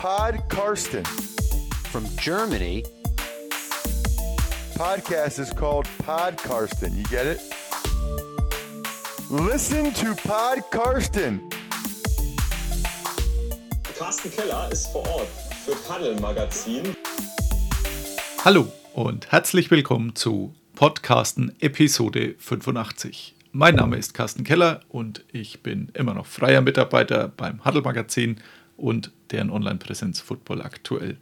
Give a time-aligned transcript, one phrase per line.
[0.00, 1.04] Pod Karsten.
[1.92, 2.84] From Germany,
[4.74, 6.96] Podcast is called Pod Karsten.
[6.96, 7.38] You get it?
[9.28, 11.42] Listen to Pod Karsten.
[13.98, 15.28] Carsten Keller ist vor Ort
[15.66, 16.96] für Paddel Magazin.
[18.42, 23.34] Hallo und herzlich willkommen zu Podcasten Episode 85.
[23.52, 28.40] Mein Name ist Carsten Keller und ich bin immer noch freier Mitarbeiter beim Huddle Magazin
[28.80, 31.18] und deren Online-Präsenz Football aktuell.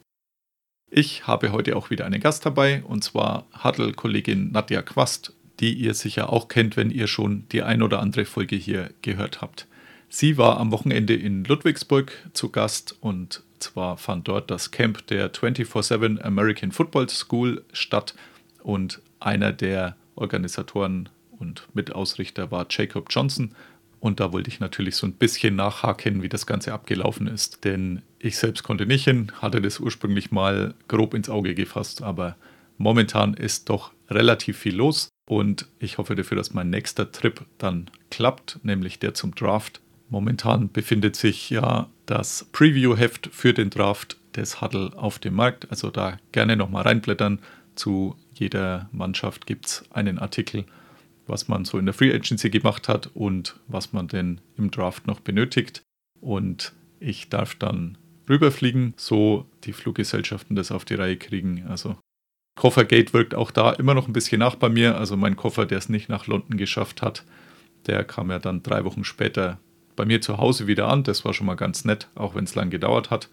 [0.90, 5.94] Ich habe heute auch wieder einen Gast dabei und zwar Huddle-Kollegin Nadja Quast, die ihr
[5.94, 9.66] sicher auch kennt, wenn ihr schon die ein oder andere Folge hier gehört habt.
[10.08, 15.32] Sie war am Wochenende in Ludwigsburg zu Gast und zwar fand dort das Camp der
[15.32, 18.14] 24-7 American Football School statt
[18.62, 23.54] und einer der Organisatoren und Mitausrichter war Jacob Johnson.
[24.00, 27.64] Und da wollte ich natürlich so ein bisschen nachhaken, wie das Ganze abgelaufen ist.
[27.64, 32.36] Denn ich selbst konnte nicht hin, hatte das ursprünglich mal grob ins Auge gefasst, aber
[32.76, 35.08] momentan ist doch relativ viel los.
[35.28, 39.80] Und ich hoffe dafür, dass mein nächster Trip dann klappt, nämlich der zum Draft.
[40.08, 45.70] Momentan befindet sich ja das Preview-Heft für den Draft des Huddle auf dem Markt.
[45.70, 47.40] Also da gerne nochmal reinblättern.
[47.74, 50.64] Zu jeder Mannschaft gibt es einen Artikel
[51.28, 55.06] was man so in der Free Agency gemacht hat und was man denn im Draft
[55.06, 55.82] noch benötigt.
[56.20, 57.98] Und ich darf dann
[58.28, 61.64] rüberfliegen, so die Fluggesellschaften das auf die Reihe kriegen.
[61.68, 61.96] Also
[62.56, 64.98] Koffergate wirkt auch da immer noch ein bisschen nach bei mir.
[64.98, 67.24] Also mein Koffer, der es nicht nach London geschafft hat,
[67.86, 69.58] der kam ja dann drei Wochen später
[69.96, 71.04] bei mir zu Hause wieder an.
[71.04, 73.30] Das war schon mal ganz nett, auch wenn es lang gedauert hat.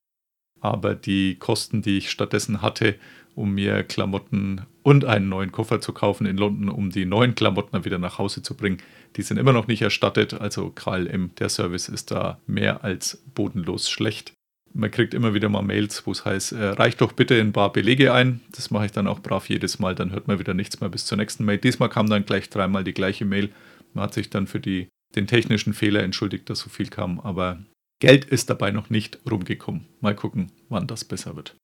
[0.62, 2.96] Aber die Kosten, die ich stattdessen hatte,
[3.36, 7.86] um mir Klamotten und einen neuen Koffer zu kaufen in London, um die neuen Klamotten
[7.86, 8.78] wieder nach Hause zu bringen.
[9.16, 13.89] Die sind immer noch nicht erstattet, also KLM, der Service ist da mehr als bodenlos
[13.89, 14.33] schlecht.
[14.75, 17.73] Man kriegt immer wieder mal Mails, wo es heißt, äh, reicht doch bitte ein paar
[17.73, 18.42] Belege ein.
[18.52, 21.08] Das mache ich dann auch brav jedes Mal, dann hört man wieder nichts mehr bis
[21.08, 21.58] zur nächsten Mail.
[21.58, 23.49] Diesmal kam dann gleich dreimal die gleiche Mail.
[23.95, 27.58] Man hat sich dann für die, den technischen Fehler entschuldigt, dass so viel kam, aber
[27.99, 29.87] Geld ist dabei noch nicht rumgekommen.
[29.99, 31.55] Mal gucken, wann das besser wird.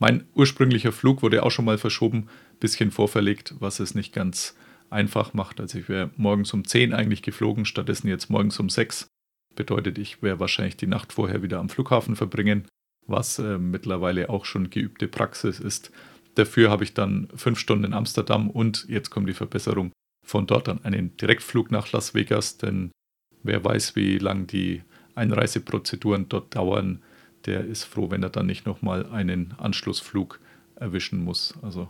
[0.00, 2.28] Mein ursprünglicher Flug wurde auch schon mal verschoben,
[2.58, 4.56] bisschen vorverlegt, was es nicht ganz
[4.88, 5.60] einfach macht.
[5.60, 9.08] Also ich wäre morgens um 10 eigentlich geflogen, stattdessen jetzt morgens um 6.
[9.54, 12.66] Bedeutet, ich wäre wahrscheinlich die Nacht vorher wieder am Flughafen verbringen,
[13.06, 15.92] was äh, mittlerweile auch schon geübte Praxis ist.
[16.34, 19.92] Dafür habe ich dann fünf Stunden in Amsterdam und jetzt kommt die Verbesserung
[20.26, 22.90] von dort dann einen Direktflug nach Las Vegas, denn
[23.42, 24.82] wer weiß, wie lang die
[25.14, 27.02] Einreiseprozeduren dort dauern,
[27.46, 30.40] der ist froh, wenn er dann nicht nochmal einen Anschlussflug
[30.76, 31.54] erwischen muss.
[31.62, 31.88] Also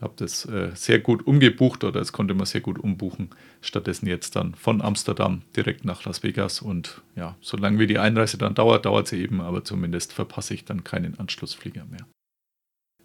[0.00, 3.30] habe das äh, sehr gut umgebucht oder es konnte man sehr gut umbuchen.
[3.62, 6.60] Stattdessen jetzt dann von Amsterdam direkt nach Las Vegas.
[6.60, 10.64] Und ja, solange wie die Einreise dann dauert, dauert sie eben, aber zumindest verpasse ich
[10.64, 12.06] dann keinen Anschlussflieger mehr.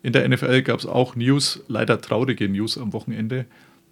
[0.03, 3.45] In der NFL gab es auch News, leider traurige News am Wochenende,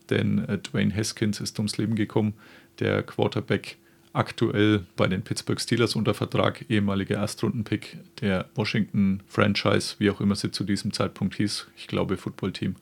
[0.09, 2.33] denn äh, Dwayne Haskins ist ums Leben gekommen,
[2.79, 3.77] der Quarterback
[4.13, 10.35] aktuell bei den Pittsburgh Steelers unter Vertrag, ehemaliger Erstrundenpick der Washington Franchise, wie auch immer
[10.35, 12.75] sie zu diesem Zeitpunkt hieß, ich glaube Footballteam.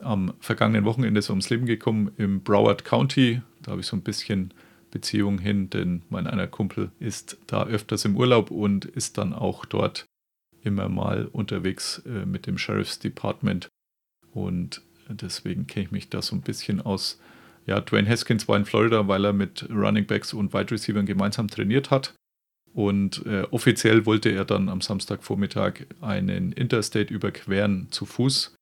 [0.00, 3.42] Am vergangenen Wochenende ist er ums Leben gekommen im Broward County.
[3.62, 4.54] Da habe ich so ein bisschen
[4.90, 9.64] Beziehung hin, denn mein einer Kumpel ist da öfters im Urlaub und ist dann auch
[9.64, 10.06] dort
[10.62, 13.68] immer mal unterwegs äh, mit dem Sheriff's Department.
[14.32, 17.18] Und deswegen kenne ich mich da so ein bisschen aus
[17.68, 21.48] ja, Dwayne Haskins war in Florida, weil er mit Running Backs und Wide Receivers gemeinsam
[21.48, 22.14] trainiert hat.
[22.72, 28.54] Und äh, offiziell wollte er dann am Samstagvormittag einen Interstate überqueren zu Fuß.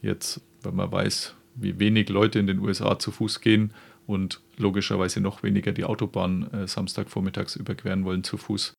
[0.00, 3.74] Jetzt, wenn man weiß, wie wenig Leute in den USA zu Fuß gehen
[4.06, 8.72] und logischerweise noch weniger die Autobahn äh, Samstagvormittags überqueren wollen zu Fuß.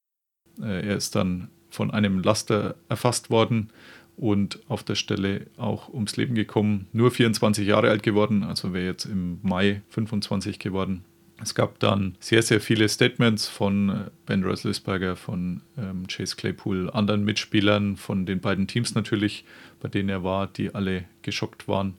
[0.62, 3.70] Äh, er ist dann von einem Laster erfasst worden
[4.18, 6.88] und auf der Stelle auch ums Leben gekommen.
[6.94, 11.04] Nur 24 Jahre alt geworden, also wäre jetzt im Mai 25 geworden.
[11.42, 13.94] Es gab dann sehr, sehr viele Statements von äh,
[14.26, 19.44] Ben Roethlisberger, von ähm, Chase Claypool, anderen Mitspielern, von den beiden Teams natürlich,
[19.82, 21.96] bei denen er war, die alle geschockt waren.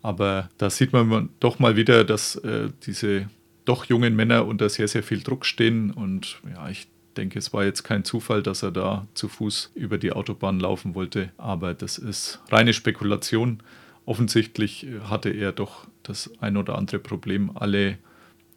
[0.00, 3.28] Aber da sieht man doch mal wieder, dass äh, diese
[3.66, 5.90] doch jungen Männer unter sehr, sehr viel Druck stehen.
[5.90, 6.88] Und ja, ich
[7.18, 10.94] denke, es war jetzt kein Zufall, dass er da zu Fuß über die Autobahn laufen
[10.94, 13.62] wollte, aber das ist reine Spekulation.
[14.06, 17.50] Offensichtlich hatte er doch das ein oder andere Problem.
[17.54, 17.98] Alle,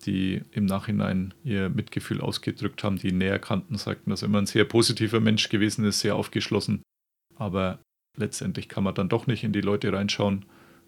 [0.05, 4.37] die im Nachhinein ihr Mitgefühl ausgedrückt haben, die ihn näher kannten, sagten, dass er immer
[4.37, 6.83] ein sehr positiver Mensch gewesen ist, sehr aufgeschlossen.
[7.35, 7.79] Aber
[8.17, 10.45] letztendlich kann man dann doch nicht in die Leute reinschauen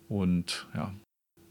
[0.08, 0.94] und ja,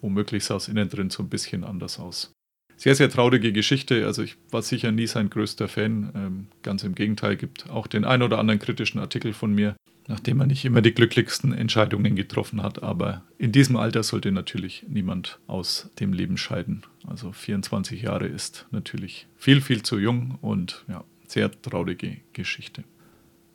[0.00, 2.32] womöglich sah es innen drin so ein bisschen anders aus.
[2.82, 4.06] Sehr, sehr traurige Geschichte.
[4.06, 6.10] Also ich war sicher nie sein größter Fan.
[6.16, 9.76] Ähm, ganz im Gegenteil, gibt auch den ein oder anderen kritischen Artikel von mir,
[10.08, 12.82] nachdem er nicht immer die glücklichsten Entscheidungen getroffen hat.
[12.82, 16.82] Aber in diesem Alter sollte natürlich niemand aus dem Leben scheiden.
[17.06, 22.82] Also 24 Jahre ist natürlich viel, viel zu jung und ja, sehr traurige Geschichte.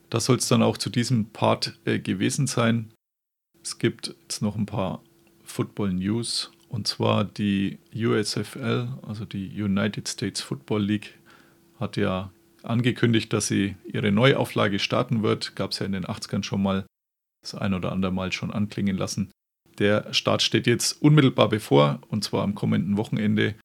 [0.09, 2.93] Das soll es dann auch zu diesem Part äh, gewesen sein.
[3.61, 5.03] Es gibt jetzt noch ein paar
[5.43, 11.17] Football News und zwar die USFL, also die United States Football League,
[11.79, 12.31] hat ja
[12.63, 15.55] angekündigt, dass sie ihre Neuauflage starten wird.
[15.55, 16.85] Gab es ja in den 80ern schon mal
[17.41, 19.31] das ein oder andere Mal schon anklingen lassen.
[19.79, 23.55] Der Start steht jetzt unmittelbar bevor und zwar am kommenden Wochenende.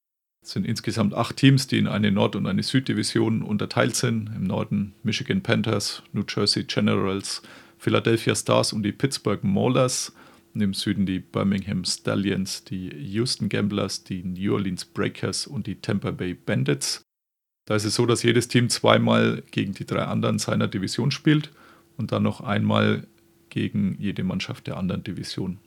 [0.45, 4.29] Es sind insgesamt acht Teams, die in eine Nord- und eine Süddivision unterteilt sind.
[4.35, 7.43] Im Norden Michigan Panthers, New Jersey Generals,
[7.79, 10.13] Philadelphia Stars und die Pittsburgh Maulers
[10.55, 15.77] und im Süden die Birmingham Stallions, die Houston Gamblers, die New Orleans Breakers und die
[15.77, 17.03] Tampa Bay Bandits.
[17.67, 21.53] Da ist es so, dass jedes Team zweimal gegen die drei anderen seiner Division spielt
[21.97, 23.07] und dann noch einmal
[23.49, 25.59] gegen jede Mannschaft der anderen Division.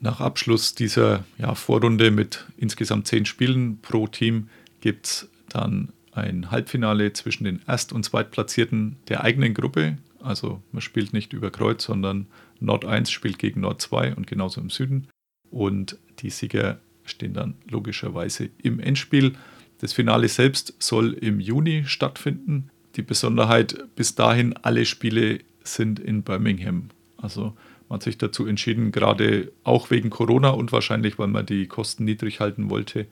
[0.00, 4.48] Nach Abschluss dieser ja, Vorrunde mit insgesamt zehn Spielen pro Team
[4.80, 9.98] gibt es dann ein Halbfinale zwischen den Erst- und Zweitplatzierten der eigenen Gruppe.
[10.26, 12.26] Also man spielt nicht über Kreuz, sondern
[12.58, 15.06] Nord 1 spielt gegen Nord 2 und genauso im Süden.
[15.50, 19.34] Und die Sieger stehen dann logischerweise im Endspiel.
[19.78, 22.70] Das Finale selbst soll im Juni stattfinden.
[22.96, 26.88] Die Besonderheit bis dahin, alle Spiele sind in Birmingham.
[27.18, 27.54] Also
[27.88, 32.04] man hat sich dazu entschieden, gerade auch wegen Corona und wahrscheinlich, weil man die Kosten
[32.04, 33.06] niedrig halten wollte,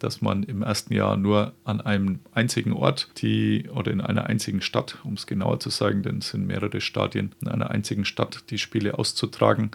[0.00, 4.60] dass man im ersten Jahr nur an einem einzigen Ort die oder in einer einzigen
[4.60, 8.50] Stadt, um es genauer zu sagen, denn es sind mehrere Stadien, in einer einzigen Stadt
[8.50, 9.70] die Spiele auszutragen.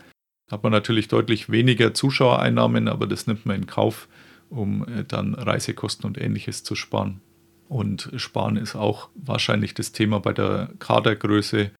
[0.51, 4.07] Hat man natürlich deutlich weniger Zuschauereinnahmen, aber das nimmt man in Kauf,
[4.49, 7.21] um äh, dann Reisekosten und ähnliches zu sparen.
[7.67, 11.71] Und sparen ist auch wahrscheinlich das Thema bei der Kadergröße.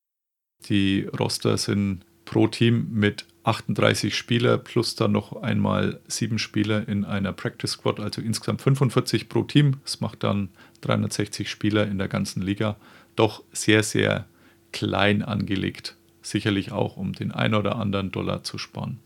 [0.68, 7.06] Die Roster sind pro Team mit 38 Spieler plus dann noch einmal sieben Spieler in
[7.06, 9.78] einer Practice Squad, also insgesamt 45 pro Team.
[9.84, 10.50] Das macht dann
[10.82, 12.76] 360 Spieler in der ganzen Liga.
[13.16, 14.26] Doch sehr, sehr
[14.72, 15.96] klein angelegt.
[16.24, 19.00] Sicherlich auch, um den ein oder anderen Dollar zu sparen.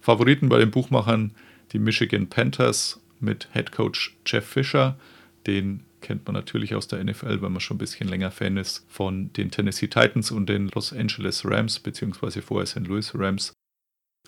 [0.00, 1.32] Favoriten bei den Buchmachern
[1.72, 4.96] die Michigan Panthers mit Head Coach Jeff Fisher.
[5.46, 8.86] Den kennt man natürlich aus der NFL, wenn man schon ein bisschen länger Fan ist,
[8.88, 12.86] von den Tennessee Titans und den Los Angeles Rams, beziehungsweise vorher St.
[12.86, 13.52] Louis Rams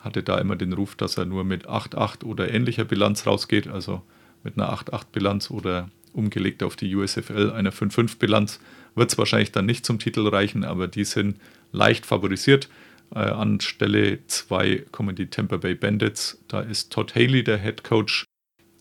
[0.00, 4.02] hatte da immer den Ruf, dass er nur mit 8-8 oder ähnlicher Bilanz rausgeht, also
[4.42, 8.60] mit einer 8-8-Bilanz oder umgelegt auf die USFL einer 5-5-Bilanz,
[8.94, 11.38] wird es wahrscheinlich dann nicht zum Titel reichen, aber die sind
[11.72, 12.68] leicht favorisiert.
[13.14, 16.42] Äh, an Stelle 2 kommen die Tampa Bay Bandits.
[16.48, 18.24] Da ist Todd Haley der Head Coach.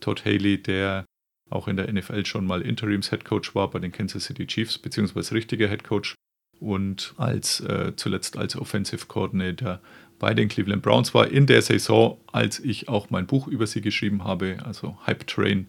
[0.00, 1.04] Todd Haley, der
[1.50, 5.34] auch in der NFL schon mal Interims-Head Coach war bei den Kansas City Chiefs, beziehungsweise
[5.34, 6.14] richtiger Head Coach
[6.60, 9.80] und als äh, zuletzt als Offensive Coordinator
[10.18, 13.80] bei den Cleveland Browns war in der Saison, als ich auch mein Buch über sie
[13.80, 15.68] geschrieben habe, also Hype Train.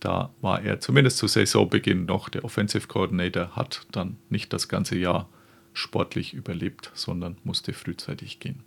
[0.00, 4.96] Da war er zumindest zu Saisonbeginn noch der Offensive Coordinator, hat dann nicht das ganze
[4.96, 5.28] Jahr
[5.72, 8.64] sportlich überlebt, sondern musste frühzeitig gehen.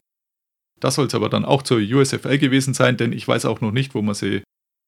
[0.80, 3.72] Das soll es aber dann auch zur USFL gewesen sein, denn ich weiß auch noch
[3.72, 4.44] nicht, wo man sie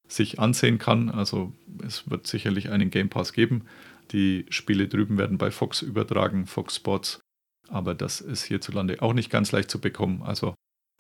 [0.07, 1.09] sich ansehen kann.
[1.09, 1.53] Also
[1.85, 3.63] es wird sicherlich einen Game Pass geben.
[4.11, 7.19] Die Spiele drüben werden bei Fox übertragen, Fox Sports.
[7.67, 10.21] Aber das ist hierzulande auch nicht ganz leicht zu bekommen.
[10.21, 10.53] Also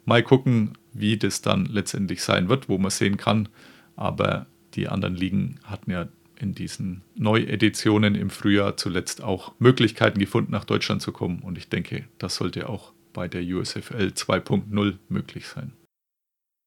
[0.05, 3.49] mal gucken, wie das dann letztendlich sein wird, wo man sehen kann.
[3.95, 6.07] Aber die anderen Ligen hatten ja
[6.37, 11.39] in diesen Neueditionen im Frühjahr zuletzt auch Möglichkeiten gefunden, nach Deutschland zu kommen.
[11.39, 15.73] Und ich denke, das sollte auch bei der USFL 2.0 möglich sein.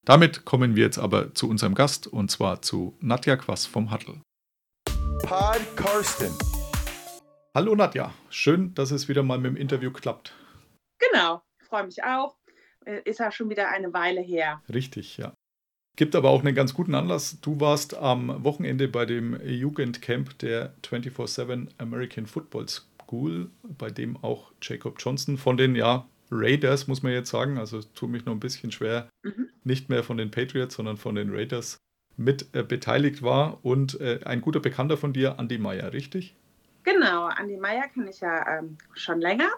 [0.06, 4.22] Damit kommen wir jetzt aber zu unserem Gast und zwar zu Nadja Quass vom Huddle.
[5.28, 6.32] Pod Karsten.
[7.54, 10.32] Hallo Nadja, schön, dass es wieder mal mit dem Interview klappt.
[10.98, 12.38] Genau, freue mich auch.
[12.86, 14.62] Äh, ist ja schon wieder eine Weile her.
[14.72, 15.34] Richtig, ja.
[15.96, 17.42] Gibt aber auch einen ganz guten Anlass.
[17.42, 24.52] Du warst am Wochenende bei dem Jugendcamp der 24-7 American Football School, bei dem auch
[24.62, 28.40] Jacob Johnson von den ja, Raiders, muss man jetzt sagen, also tut mich noch ein
[28.40, 29.50] bisschen schwer, mhm.
[29.62, 31.76] nicht mehr von den Patriots, sondern von den Raiders
[32.18, 33.64] mit äh, beteiligt war.
[33.64, 36.36] Und äh, ein guter Bekannter von dir, Andy Meyer, richtig?
[36.84, 39.50] Genau, Andi Meier kenne ich ja ähm, schon länger,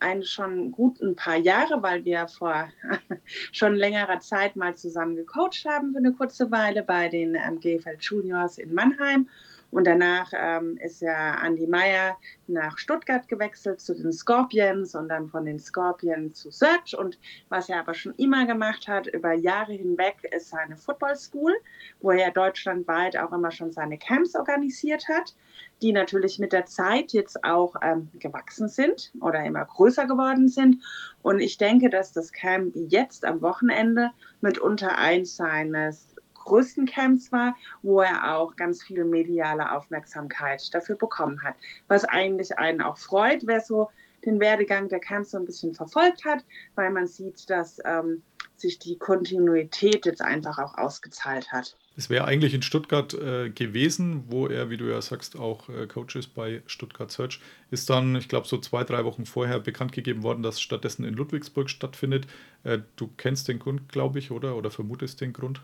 [0.00, 2.68] ein, schon gut ein paar Jahre, weil wir vor
[3.52, 7.96] schon längerer Zeit mal zusammen gecoacht haben für eine kurze Weile bei den ähm, GFL
[8.00, 9.28] Juniors in Mannheim.
[9.74, 12.16] Und danach ähm, ist ja Andy Meyer
[12.46, 16.96] nach Stuttgart gewechselt zu den Scorpions und dann von den Scorpions zu Search.
[16.96, 21.52] Und was er aber schon immer gemacht hat, über Jahre hinweg, ist seine Football School,
[22.00, 25.34] wo er deutschlandweit auch immer schon seine Camps organisiert hat,
[25.82, 30.84] die natürlich mit der Zeit jetzt auch ähm, gewachsen sind oder immer größer geworden sind.
[31.22, 36.13] Und ich denke, dass das Camp jetzt am Wochenende mitunter eins seines
[36.44, 41.54] größten Camps war, wo er auch ganz viel mediale Aufmerksamkeit dafür bekommen hat.
[41.88, 43.90] Was eigentlich einen auch freut, wer so
[44.24, 48.22] den Werdegang der Camps so ein bisschen verfolgt hat, weil man sieht, dass ähm,
[48.56, 51.76] sich die Kontinuität jetzt einfach auch ausgezahlt hat.
[51.96, 55.86] Es wäre eigentlich in Stuttgart äh, gewesen, wo er, wie du ja sagst, auch äh,
[55.86, 57.40] Coach ist bei Stuttgart Search.
[57.70, 61.14] Ist dann, ich glaube, so zwei, drei Wochen vorher bekannt gegeben worden, dass stattdessen in
[61.14, 62.26] Ludwigsburg stattfindet.
[62.64, 64.56] Äh, du kennst den Grund, glaube ich, oder?
[64.56, 65.60] Oder vermutest den Grund?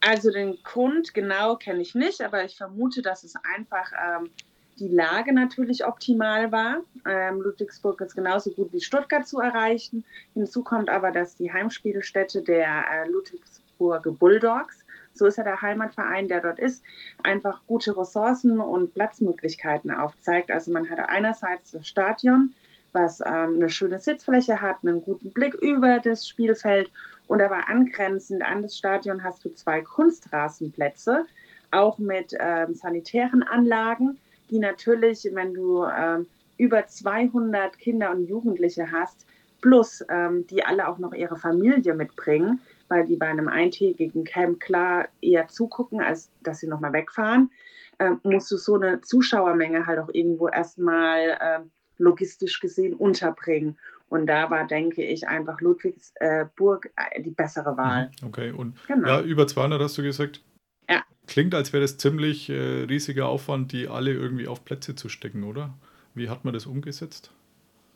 [0.00, 4.30] Also den Grund genau kenne ich nicht, aber ich vermute, dass es einfach ähm,
[4.78, 6.82] die Lage natürlich optimal war.
[7.06, 10.04] Ähm, Ludwigsburg ist genauso gut wie Stuttgart zu erreichen.
[10.34, 14.84] Hinzu kommt aber, dass die Heimspielstätte der äh, Ludwigsburger Bulldogs,
[15.14, 16.82] so ist ja der Heimatverein, der dort ist,
[17.22, 20.50] einfach gute Ressourcen und Platzmöglichkeiten aufzeigt.
[20.50, 22.54] Also man hat einerseits das Stadion,
[22.92, 26.90] was ähm, eine schöne Sitzfläche hat, einen guten Blick über das Spielfeld
[27.26, 31.26] und aber angrenzend an das Stadion hast du zwei Kunstrasenplätze,
[31.70, 34.18] auch mit ähm, sanitären Anlagen,
[34.50, 36.26] die natürlich, wenn du ähm,
[36.58, 39.26] über 200 Kinder und Jugendliche hast,
[39.60, 44.60] plus ähm, die alle auch noch ihre Familie mitbringen, weil die bei einem eintägigen Camp
[44.60, 47.50] klar eher zugucken, als dass sie nochmal wegfahren,
[47.98, 53.78] ähm, musst du so eine Zuschauermenge halt auch irgendwo erstmal ähm, logistisch gesehen unterbringen.
[54.08, 58.10] Und da war, denke ich, einfach Ludwigsburg äh, die bessere Wahl.
[58.20, 59.08] Mhm, okay, und genau.
[59.08, 60.42] ja, über 200 hast du gesagt?
[60.88, 61.02] Ja.
[61.26, 65.42] Klingt, als wäre das ziemlich äh, riesiger Aufwand, die alle irgendwie auf Plätze zu stecken,
[65.42, 65.74] oder?
[66.14, 67.32] Wie hat man das umgesetzt?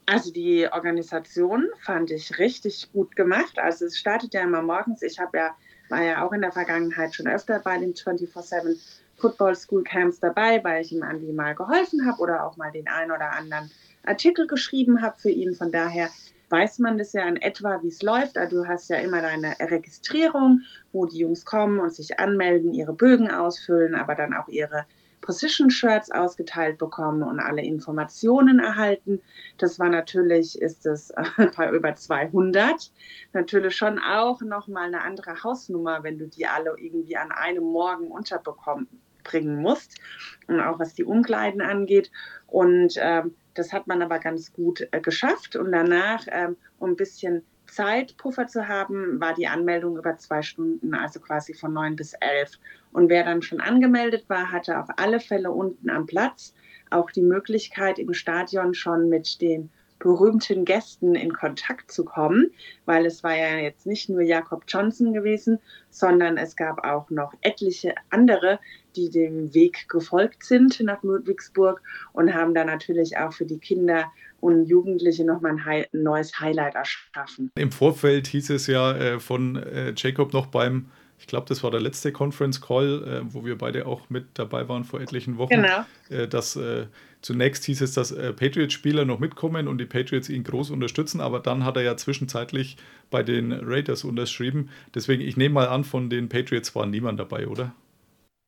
[0.07, 3.59] Also die Organisation fand ich richtig gut gemacht.
[3.61, 5.03] Also es startet ja immer morgens.
[5.03, 5.57] Ich habe ja,
[5.89, 8.77] war ja auch in der Vergangenheit schon öfter bei den 24-7
[9.21, 12.89] Football School Camps dabei, weil ich ihm Andi mal geholfen habe oder auch mal den
[12.89, 13.71] einen oder anderen
[14.05, 15.55] Artikel geschrieben habe für ihn.
[15.55, 16.09] Von daher
[16.49, 18.37] weiß man das ja in etwa, wie es läuft.
[18.37, 20.63] Also du hast ja immer deine Registrierung,
[20.93, 24.85] wo die Jungs kommen und sich anmelden, ihre Bögen ausfüllen, aber dann auch ihre
[25.21, 29.21] Position-Shirts ausgeteilt bekommen und alle Informationen erhalten.
[29.59, 31.13] Das war natürlich, ist es
[31.57, 32.91] bei über 200.
[33.35, 38.11] Natürlich schon auch nochmal eine andere Hausnummer, wenn du die alle irgendwie an einem Morgen
[38.11, 38.89] unterbekommen
[39.23, 40.01] bringen musst
[40.49, 42.11] und auch was die Umkleiden angeht.
[42.47, 45.57] Und ähm, das hat man aber ganz gut äh, geschafft.
[45.57, 50.95] Und danach, ähm, um ein bisschen Zeitpuffer zu haben, war die Anmeldung über zwei Stunden,
[50.95, 52.59] also quasi von neun bis elf.
[52.93, 56.55] Und wer dann schon angemeldet war, hatte auf alle Fälle unten am Platz
[56.91, 62.51] auch die Möglichkeit, im Stadion schon mit den berühmten Gästen in Kontakt zu kommen,
[62.87, 65.61] weil es war ja jetzt nicht nur Jakob Johnson gewesen,
[65.91, 68.59] sondern es gab auch noch etliche andere,
[68.97, 71.83] die dem Weg gefolgt sind nach Ludwigsburg
[72.13, 76.41] und haben da natürlich auch für die Kinder und Jugendliche nochmal ein, Hi ein neues
[76.41, 77.51] Highlight erschaffen.
[77.57, 80.87] Im Vorfeld hieß es ja äh, von äh, Jacob noch beim
[81.21, 84.69] ich glaube, das war der letzte Conference Call, äh, wo wir beide auch mit dabei
[84.69, 85.51] waren vor etlichen Wochen.
[85.51, 85.85] Genau.
[86.09, 86.87] Äh, dass äh,
[87.21, 91.41] zunächst hieß es, dass äh, Patriots-Spieler noch mitkommen und die Patriots ihn groß unterstützen, aber
[91.41, 92.79] dann hat er ja zwischenzeitlich
[93.11, 94.71] bei den Raiders unterschrieben.
[94.95, 97.75] Deswegen, ich nehme mal an, von den Patriots war niemand dabei, oder?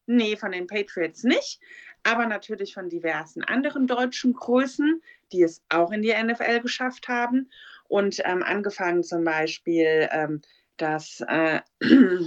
[0.07, 1.61] Nee, von den Patriots nicht,
[2.03, 7.51] aber natürlich von diversen anderen deutschen Größen, die es auch in die NFL geschafft haben.
[7.89, 10.41] Und ähm, angefangen zum Beispiel ähm,
[10.83, 11.61] dass äh,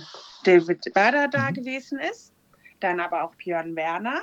[0.46, 1.55] David Bader da mhm.
[1.55, 2.34] gewesen ist,
[2.79, 4.22] dann aber auch Björn Werner,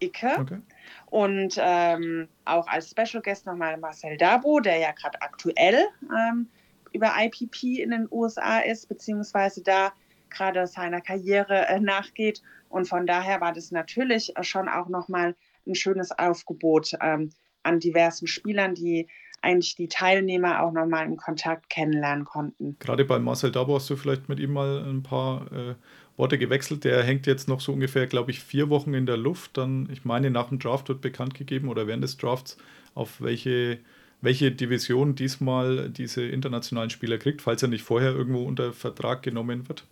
[0.00, 0.58] Icke okay.
[1.06, 6.48] und ähm, auch als Special Guest nochmal Marcel Dabo, der ja gerade aktuell ähm,
[6.92, 9.92] über IPP in den USA ist, beziehungsweise da
[10.30, 12.42] gerade seiner Karriere äh, nachgeht.
[12.68, 15.34] Und von daher war das natürlich schon auch nochmal
[15.66, 17.30] ein schönes Aufgebot ähm,
[17.62, 19.08] an diversen Spielern, die
[19.40, 22.76] eigentlich die Teilnehmer auch nochmal im Kontakt kennenlernen konnten.
[22.80, 25.74] Gerade bei Marcel Dabo hast du vielleicht mit ihm mal ein paar äh,
[26.16, 26.84] Worte gewechselt.
[26.84, 29.56] Der hängt jetzt noch so ungefähr, glaube ich, vier Wochen in der Luft.
[29.56, 32.56] Dann, ich meine, nach dem Draft wird bekannt gegeben oder während des Drafts,
[32.94, 33.78] auf welche,
[34.20, 39.68] welche Division diesmal diese internationalen Spieler kriegt, falls er nicht vorher irgendwo unter Vertrag genommen
[39.68, 39.86] wird.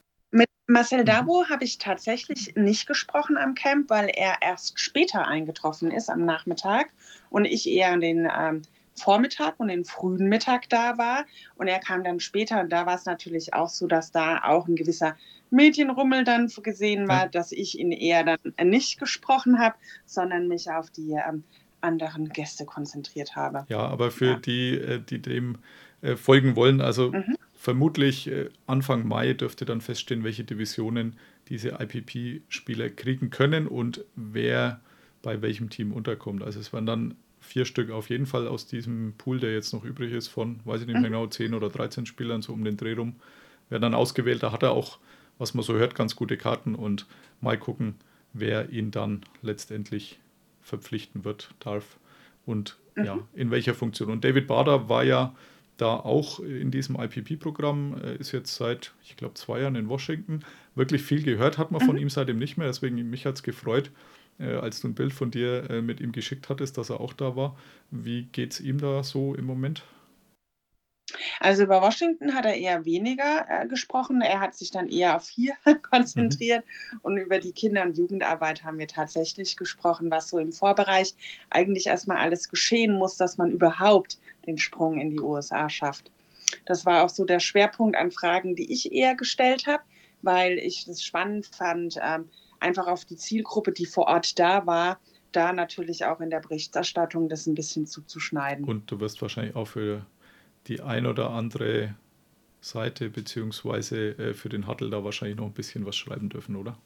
[0.66, 1.06] Marcel mhm.
[1.06, 6.24] Dabo habe ich tatsächlich nicht gesprochen am Camp, weil er erst später eingetroffen ist am
[6.24, 6.90] Nachmittag
[7.30, 8.62] und ich eher den ähm,
[8.94, 11.24] Vormittag und den frühen Mittag da war.
[11.56, 14.66] Und er kam dann später und da war es natürlich auch so, dass da auch
[14.66, 15.16] ein gewisser
[15.50, 17.28] Medienrummel dann gesehen war, ja.
[17.28, 21.44] dass ich ihn eher dann nicht gesprochen habe, sondern mich auf die ähm,
[21.80, 23.64] anderen Gäste konzentriert habe.
[23.68, 24.36] Ja, aber für ja.
[24.38, 25.58] die, äh, die dem
[26.02, 27.36] äh, folgen wollen, also mhm.
[27.66, 31.16] Vermutlich äh, Anfang Mai dürfte dann feststehen, welche Divisionen
[31.48, 34.80] diese IPP-Spieler kriegen können und wer
[35.20, 36.44] bei welchem Team unterkommt.
[36.44, 39.82] Also es werden dann vier Stück auf jeden Fall aus diesem Pool, der jetzt noch
[39.84, 41.14] übrig ist, von, weiß ich nicht mehr mhm.
[41.14, 43.16] genau, 10 oder 13 Spielern, so um den Dreh rum,
[43.68, 44.44] werden dann ausgewählt.
[44.44, 45.00] Da hat er auch,
[45.36, 47.06] was man so hört, ganz gute Karten und
[47.40, 47.96] mal gucken,
[48.32, 50.20] wer ihn dann letztendlich
[50.62, 51.98] verpflichten wird, darf
[52.44, 53.04] und mhm.
[53.04, 54.12] ja, in welcher Funktion.
[54.12, 55.34] Und David Bader war ja
[55.76, 60.40] da auch in diesem IPP-Programm, ist jetzt seit, ich glaube, zwei Jahren in Washington.
[60.74, 61.86] Wirklich viel gehört hat man mhm.
[61.86, 63.90] von ihm seitdem nicht mehr, deswegen mich hat es gefreut,
[64.38, 67.12] äh, als du ein Bild von dir äh, mit ihm geschickt hattest, dass er auch
[67.12, 67.56] da war.
[67.90, 69.84] Wie geht es ihm da so im Moment?
[71.40, 74.20] Also über Washington hat er eher weniger äh, gesprochen.
[74.22, 75.54] Er hat sich dann eher auf hier
[75.90, 76.64] konzentriert.
[76.64, 77.00] Mhm.
[77.02, 81.14] Und über die Kinder- und Jugendarbeit haben wir tatsächlich gesprochen, was so im Vorbereich
[81.50, 86.10] eigentlich erstmal alles geschehen muss, dass man überhaupt den Sprung in die USA schafft.
[86.64, 89.82] Das war auch so der Schwerpunkt an Fragen, die ich eher gestellt habe,
[90.22, 92.28] weil ich das spannend fand, ähm,
[92.60, 94.98] einfach auf die Zielgruppe, die vor Ort da war,
[95.32, 98.64] da natürlich auch in der Berichterstattung das ein bisschen zuzuschneiden.
[98.64, 100.06] Und du wirst wahrscheinlich auch für
[100.66, 101.94] die ein oder andere
[102.60, 106.76] Seite beziehungsweise äh, für den Huddle da wahrscheinlich noch ein bisschen was schreiben dürfen, oder?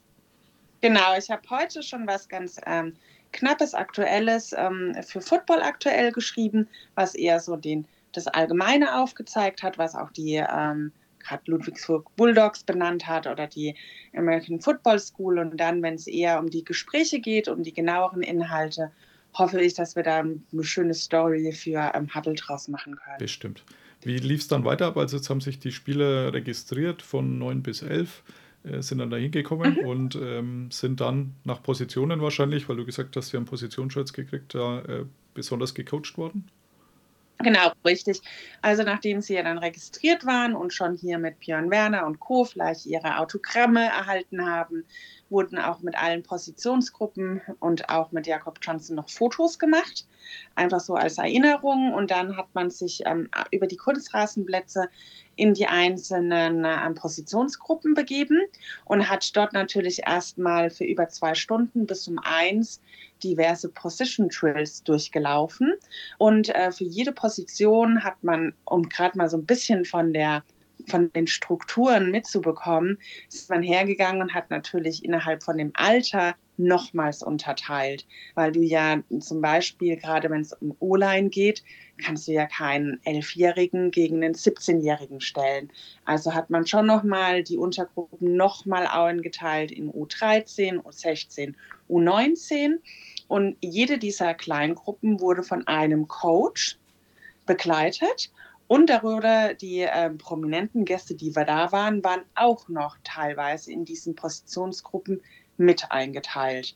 [0.81, 2.93] Genau, ich habe heute schon was ganz ähm,
[3.31, 9.77] Knappes, Aktuelles ähm, für Football aktuell geschrieben, was eher so den, das Allgemeine aufgezeigt hat,
[9.77, 13.75] was auch die ähm, gerade Ludwigsburg Bulldogs benannt hat oder die
[14.15, 15.39] American Football School.
[15.39, 18.91] Und dann, wenn es eher um die Gespräche geht, um die genaueren Inhalte,
[19.33, 23.17] hoffe ich, dass wir da eine schöne Story für ähm, Huddle draus machen können.
[23.19, 23.63] Bestimmt.
[24.03, 24.97] Wie lief es dann weiter ab?
[24.97, 28.23] Also jetzt haben sich die Spieler registriert von 9 bis 11,
[28.63, 29.87] äh, sind dann da hingekommen mhm.
[29.87, 34.55] und ähm, sind dann nach Positionen wahrscheinlich, weil du gesagt hast, sie haben Positionsschutz gekriegt,
[34.55, 36.47] da äh, besonders gecoacht worden?
[37.43, 38.21] Genau, richtig.
[38.61, 42.45] Also nachdem sie ja dann registriert waren und schon hier mit Björn Werner und Co.
[42.45, 44.85] vielleicht ihre Autogramme erhalten haben,
[45.29, 50.05] wurden auch mit allen Positionsgruppen und auch mit Jakob Johnson noch Fotos gemacht,
[50.55, 51.93] einfach so als Erinnerung.
[51.93, 54.89] Und dann hat man sich ähm, über die Kunstrasenplätze
[55.35, 58.41] in die einzelnen äh, Positionsgruppen begeben
[58.85, 62.81] und hat dort natürlich erstmal für über zwei Stunden bis um eins
[63.23, 65.73] diverse Position Drills durchgelaufen.
[66.17, 70.43] Und äh, für jede Position hat man, um gerade mal so ein bisschen von der
[70.87, 72.97] von den Strukturen mitzubekommen,
[73.31, 79.01] ist man hergegangen und hat natürlich innerhalb von dem Alter nochmals unterteilt, weil du ja
[79.19, 81.63] zum Beispiel, gerade wenn es um O-Line geht,
[82.03, 85.71] kannst du ja keinen Elfjährigen gegen einen 17-Jährigen stellen.
[86.05, 91.53] Also hat man schon nochmal die Untergruppen nochmal eingeteilt in U13, U16,
[91.89, 92.79] U19
[93.27, 96.77] und jede dieser Kleingruppen wurde von einem Coach
[97.45, 98.31] begleitet.
[98.67, 103.83] Und darüber die äh, prominenten Gäste, die wir da waren, waren auch noch teilweise in
[103.83, 105.21] diesen Positionsgruppen
[105.61, 106.75] mit eingeteilt.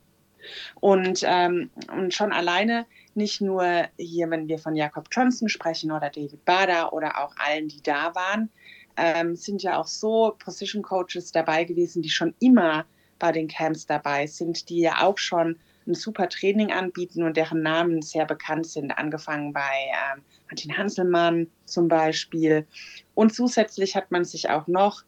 [0.80, 6.10] Und, ähm, und schon alleine nicht nur hier, wenn wir von Jakob Johnson sprechen oder
[6.10, 8.50] David Bader oder auch allen, die da waren,
[8.98, 12.86] ähm, sind ja auch so Position Coaches dabei gewesen, die schon immer
[13.20, 17.62] bei den Camps dabei sind, die ja auch schon ein super Training anbieten und deren
[17.62, 22.66] Namen sehr bekannt sind, angefangen bei ähm, Martin Hanselmann zum Beispiel.
[23.14, 25.04] Und zusätzlich hat man sich auch noch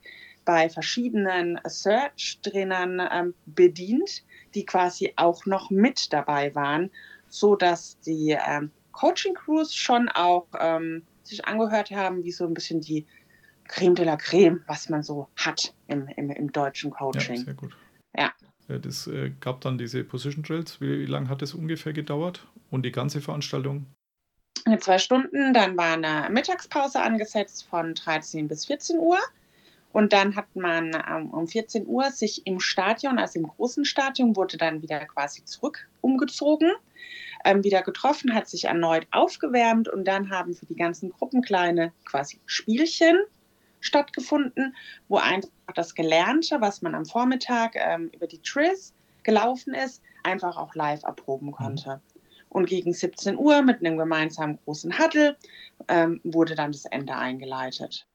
[0.48, 4.24] bei verschiedenen Search-Trainern ähm, bedient,
[4.56, 6.90] die quasi auch noch mit dabei waren,
[7.28, 12.80] so dass die ähm, Coaching-Crews schon auch ähm, sich angehört haben, wie so ein bisschen
[12.80, 13.06] die
[13.68, 17.36] Creme de la Creme, was man so hat im, im, im deutschen Coaching.
[17.36, 17.76] Ja, sehr gut.
[18.16, 18.32] Ja.
[18.70, 20.80] Das äh, gab dann diese Position Drills.
[20.80, 22.48] Wie, wie lange hat das ungefähr gedauert?
[22.70, 23.86] Und die ganze Veranstaltung?
[24.80, 29.18] Zwei Stunden, dann war eine Mittagspause angesetzt von 13 bis 14 Uhr.
[29.94, 34.36] Und dann hat man ähm, um 14 Uhr sich im Stadion, also im großen Stadion,
[34.36, 36.72] wurde dann wieder quasi zurück umgezogen,
[37.46, 41.94] ähm, wieder getroffen, hat sich erneut aufgewärmt und dann haben für die ganzen Gruppen kleine
[42.06, 43.18] quasi Spielchen
[43.80, 44.76] stattgefunden,
[45.08, 50.58] wo einfach das Gelernte, was man am Vormittag ähm, über die Tris gelaufen ist, einfach
[50.58, 52.02] auch live erproben konnte.
[52.50, 55.38] Und gegen 17 Uhr mit einem gemeinsamen großen Huddle
[55.88, 58.08] ähm, wurde dann das Ende eingeleitet.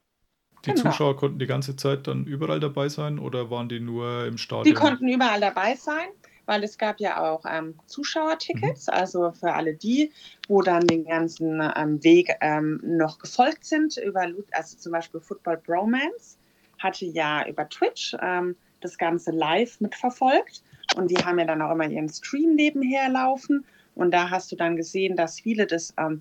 [0.64, 0.90] Die genau.
[0.90, 4.64] Zuschauer konnten die ganze Zeit dann überall dabei sein oder waren die nur im Stadion?
[4.64, 6.08] Die konnten überall dabei sein.
[6.46, 8.92] weil es gab ja auch ähm, Zuschauertickets, mhm.
[8.92, 10.10] also für alle die,
[10.48, 15.58] wo dann den ganzen ähm, Weg ähm, noch gefolgt sind über, also zum Beispiel Football
[15.64, 16.36] Bromance
[16.78, 20.62] hatte ja über Twitch ähm, das Ganze live mitverfolgt
[20.96, 24.56] und die haben ja dann auch immer ihren Stream nebenher laufen und da hast du
[24.56, 26.20] dann gesehen, dass viele das ähm,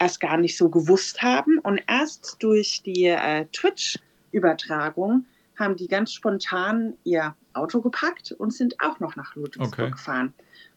[0.00, 6.12] erst gar nicht so gewusst haben und erst durch die äh, Twitch-Übertragung haben die ganz
[6.12, 9.90] spontan ihr Auto gepackt und sind auch noch nach Ludwigsburg okay.
[9.90, 10.32] gefahren.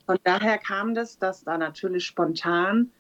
[0.08, 2.92] Und daher kam das, dass da natürlich spontan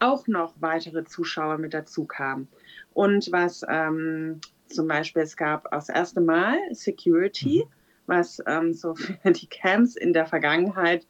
[0.00, 2.48] auch noch weitere Zuschauer mit dazu kamen.
[2.92, 7.70] Und was ähm, zum Beispiel, es gab das erste Mal Security, mhm.
[8.06, 11.06] was ähm, so für die Camps in der Vergangenheit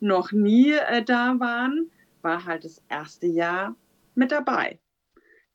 [0.00, 1.90] noch nie äh, da waren,
[2.22, 3.74] war halt das erste Jahr
[4.14, 4.78] mit dabei,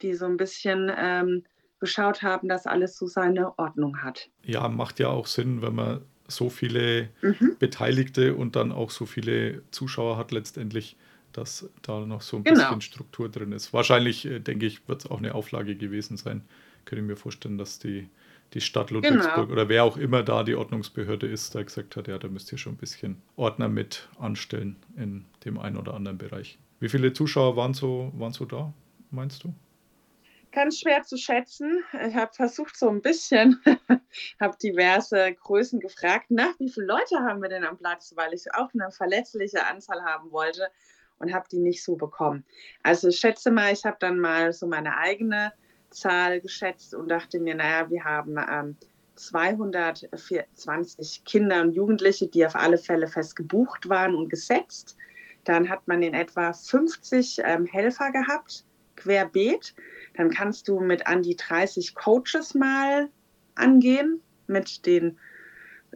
[0.01, 1.43] die so ein bisschen ähm,
[1.79, 4.29] geschaut haben, dass alles so seine Ordnung hat.
[4.43, 7.55] Ja, macht ja auch Sinn, wenn man so viele mhm.
[7.59, 10.95] Beteiligte und dann auch so viele Zuschauer hat letztendlich,
[11.31, 12.59] dass da noch so ein genau.
[12.59, 13.73] bisschen Struktur drin ist.
[13.73, 16.43] Wahrscheinlich, äh, denke ich, wird es auch eine Auflage gewesen sein.
[16.85, 18.09] Könnte ich mir vorstellen, dass die,
[18.53, 19.51] die Stadt Ludwigsburg genau.
[19.51, 22.57] oder wer auch immer da die Ordnungsbehörde ist, da gesagt hat, ja, da müsst ihr
[22.57, 26.57] schon ein bisschen Ordner mit anstellen in dem einen oder anderen Bereich.
[26.79, 28.73] Wie viele Zuschauer waren so, waren so da,
[29.11, 29.53] meinst du?
[30.51, 31.83] Ganz schwer zu schätzen.
[32.07, 33.61] Ich habe versucht, so ein bisschen,
[34.39, 38.51] habe diverse Größen gefragt, nach wie viele Leute haben wir denn am Platz, weil ich
[38.55, 40.69] auch eine verletzliche Anzahl haben wollte
[41.19, 42.43] und habe die nicht so bekommen.
[42.81, 45.53] Also ich schätze mal, ich habe dann mal so meine eigene
[45.91, 48.75] Zahl geschätzt und dachte mir, naja, wir haben ähm,
[49.15, 54.95] 220 Kinder und Jugendliche, die auf alle Fälle fest gebucht waren und gesetzt.
[55.43, 59.73] Dann hat man in etwa 50 ähm, Helfer gehabt, querbeet.
[60.15, 63.09] Dann kannst du mit an die 30 Coaches mal
[63.55, 65.17] angehen, mit den,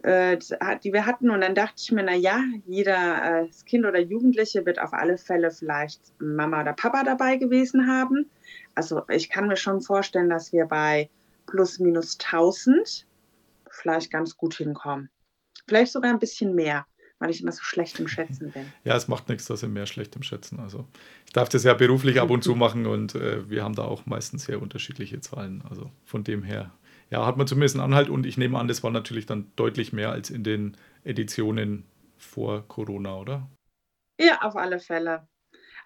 [0.02, 0.38] äh,
[0.82, 1.30] die wir hatten.
[1.30, 5.18] Und dann dachte ich mir, na ja, jeder äh, Kind oder Jugendliche wird auf alle
[5.18, 8.30] Fälle vielleicht Mama oder Papa dabei gewesen haben.
[8.74, 11.10] Also ich kann mir schon vorstellen, dass wir bei
[11.46, 13.06] plus minus 1000
[13.70, 15.10] vielleicht ganz gut hinkommen.
[15.66, 16.86] Vielleicht sogar ein bisschen mehr
[17.24, 18.70] weil ich immer so schlecht im Schätzen bin.
[18.84, 20.60] Ja, es macht nichts, dass wir mehr schlecht im Schätzen.
[20.60, 20.86] Also
[21.24, 24.04] ich darf das ja beruflich ab und zu machen und äh, wir haben da auch
[24.04, 25.62] meistens sehr unterschiedliche Zahlen.
[25.70, 26.70] Also von dem her,
[27.08, 29.94] ja, hat man zumindest einen Anhalt und ich nehme an, das war natürlich dann deutlich
[29.94, 31.86] mehr als in den Editionen
[32.18, 33.50] vor Corona, oder?
[34.20, 35.26] Ja, auf alle Fälle.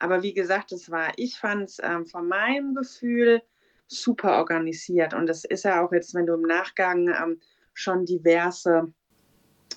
[0.01, 3.43] Aber wie gesagt, es war, ich fand es ähm, von meinem Gefühl
[3.87, 5.15] super organisiert.
[5.15, 7.41] Und das ist ja auch jetzt, wenn du im Nachgang ähm,
[7.75, 8.93] schon diverse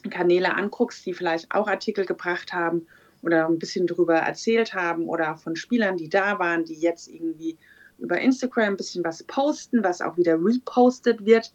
[0.10, 2.88] Kanäle anguckst, die vielleicht auch Artikel gebracht haben
[3.22, 7.58] oder ein bisschen darüber erzählt haben oder von Spielern, die da waren, die jetzt irgendwie
[8.00, 11.54] über Instagram ein bisschen was posten, was auch wieder repostet wird,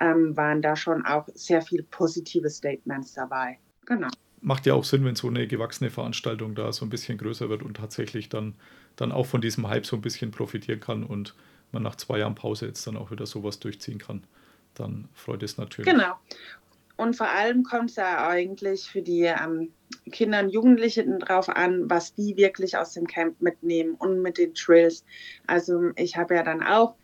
[0.00, 3.58] ähm, waren da schon auch sehr viele positive Statements dabei.
[3.84, 4.08] Genau.
[4.40, 7.62] Macht ja auch Sinn, wenn so eine gewachsene Veranstaltung da so ein bisschen größer wird
[7.62, 8.54] und tatsächlich dann,
[8.94, 11.34] dann auch von diesem Hype so ein bisschen profitieren kann und
[11.72, 14.22] man nach zwei Jahren Pause jetzt dann auch wieder sowas durchziehen kann.
[14.74, 15.92] Dann freut es natürlich.
[15.92, 16.14] Genau.
[16.98, 19.72] Und vor allem kommt es ja eigentlich für die ähm,
[20.10, 24.52] Kinder und Jugendlichen drauf an, was die wirklich aus dem Camp mitnehmen und mit den
[24.52, 25.04] Trills.
[25.46, 26.96] Also ich habe ja dann auch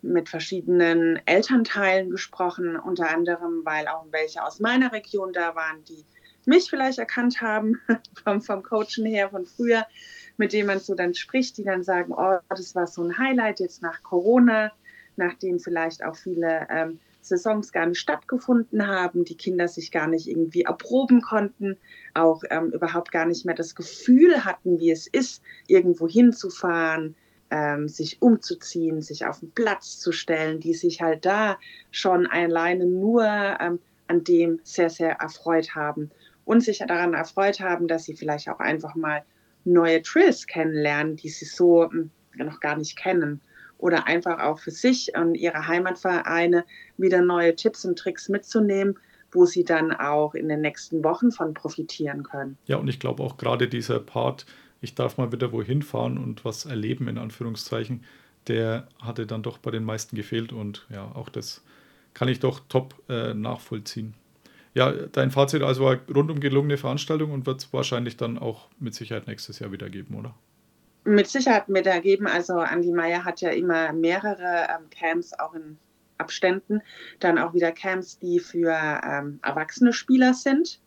[0.00, 6.06] mit verschiedenen Elternteilen gesprochen, unter anderem, weil auch welche aus meiner Region da waren, die
[6.46, 7.78] mich vielleicht erkannt haben,
[8.24, 9.86] vom, vom Coachen her von früher,
[10.38, 13.60] mit denen man so dann spricht, die dann sagen, oh, das war so ein Highlight
[13.60, 14.72] jetzt nach Corona,
[15.16, 20.28] nachdem vielleicht auch viele ähm, Saisons gar nicht stattgefunden haben, die Kinder sich gar nicht
[20.28, 21.76] irgendwie erproben konnten,
[22.14, 27.14] auch ähm, überhaupt gar nicht mehr das Gefühl hatten, wie es ist, irgendwo hinzufahren,
[27.50, 31.58] ähm, sich umzuziehen, sich auf den Platz zu stellen, die sich halt da
[31.90, 36.10] schon alleine nur ähm, an dem sehr, sehr erfreut haben
[36.44, 39.22] und sich daran erfreut haben, dass sie vielleicht auch einfach mal
[39.64, 43.40] neue Trills kennenlernen, die sie so hm, noch gar nicht kennen
[43.82, 46.64] oder einfach auch für sich und ihre Heimatvereine
[46.96, 48.96] wieder neue Tipps und Tricks mitzunehmen,
[49.32, 52.56] wo sie dann auch in den nächsten Wochen von profitieren können.
[52.66, 54.46] Ja, und ich glaube auch gerade dieser Part,
[54.80, 58.04] ich darf mal wieder wohin fahren und was erleben, in Anführungszeichen,
[58.46, 61.64] der hatte dann doch bei den meisten gefehlt und ja, auch das
[62.14, 64.14] kann ich doch top äh, nachvollziehen.
[64.74, 68.94] Ja, dein Fazit also war rundum gelungene Veranstaltung und wird es wahrscheinlich dann auch mit
[68.94, 70.34] Sicherheit nächstes Jahr wieder geben, oder?
[71.04, 72.26] Mit Sicherheit mit ergeben.
[72.26, 75.78] Also Andi Meier hat ja immer mehrere ähm, Camps auch in
[76.18, 76.82] Abständen.
[77.20, 78.72] Dann auch wieder Camps, die für
[79.04, 80.80] ähm, erwachsene Spieler sind.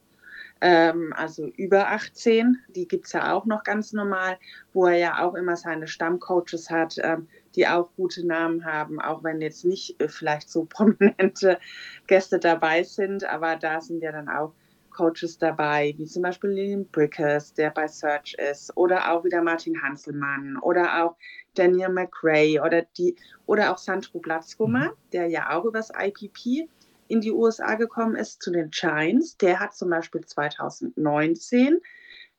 [0.62, 4.38] Ähm, also über 18, die gibt es ja auch noch ganz normal,
[4.74, 9.24] wo er ja auch immer seine Stammcoaches hat, ähm, die auch gute Namen haben, auch
[9.24, 11.60] wenn jetzt nicht äh, vielleicht so prominente
[12.08, 13.26] Gäste dabei sind.
[13.26, 14.54] Aber da sind ja dann auch
[14.96, 19.82] Coaches dabei, wie zum Beispiel Lillian Brickers, der bei Search ist, oder auch wieder Martin
[19.82, 21.18] Hanselmann oder auch
[21.56, 24.94] Daniel McRae oder die oder auch Sandro Platzkummer, mhm.
[25.12, 26.70] der ja auch übers IPP
[27.08, 29.38] in die USA gekommen ist zu den Giants.
[29.38, 31.80] Der hat zum Beispiel 2019,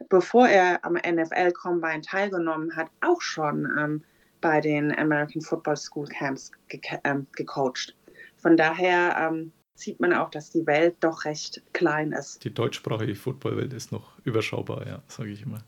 [0.09, 4.05] bevor er am NFL Combine teilgenommen hat, auch schon ähm,
[4.41, 7.95] bei den American Football School Camps ge ähm, gecoacht.
[8.37, 12.45] Von daher ähm, sieht man auch, dass die Welt doch recht klein ist.
[12.45, 15.59] Die deutschsprachige Footballwelt ist noch überschaubar, ja, sage ich immer.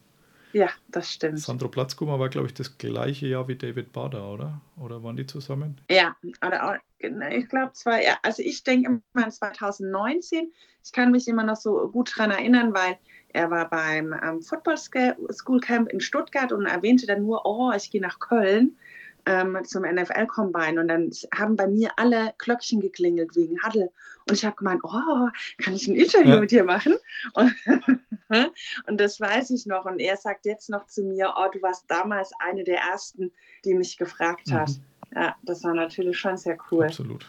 [0.52, 1.38] Ja, das stimmt.
[1.40, 4.60] Sandro Platzkummer war, glaube ich, das gleiche Jahr wie David Bader, oder?
[4.80, 5.78] Oder waren die zusammen?
[5.90, 10.50] Ja, oder ich glaube zwar, ja, also ich denke immer an 2019.
[10.82, 12.96] Ich kann mich immer noch so gut daran erinnern, weil
[13.28, 17.90] er war beim ähm, Football School Camp in Stuttgart und erwähnte dann nur, oh, ich
[17.90, 18.76] gehe nach Köln
[19.28, 23.90] ähm, zum NFL Combine und dann haben bei mir alle Glöckchen geklingelt wegen Huddle
[24.26, 26.40] und ich habe gemeint, oh, kann ich ein Interview ja.
[26.40, 26.96] mit dir machen?
[27.34, 27.54] Und,
[28.86, 31.84] und, das weiß ich noch und er sagt jetzt noch zu mir, oh, du warst
[31.88, 33.30] damals eine der ersten,
[33.66, 34.70] die mich gefragt hat.
[34.70, 35.14] Mhm.
[35.14, 36.86] Ja, das war natürlich schon sehr cool.
[36.86, 37.26] Absolut.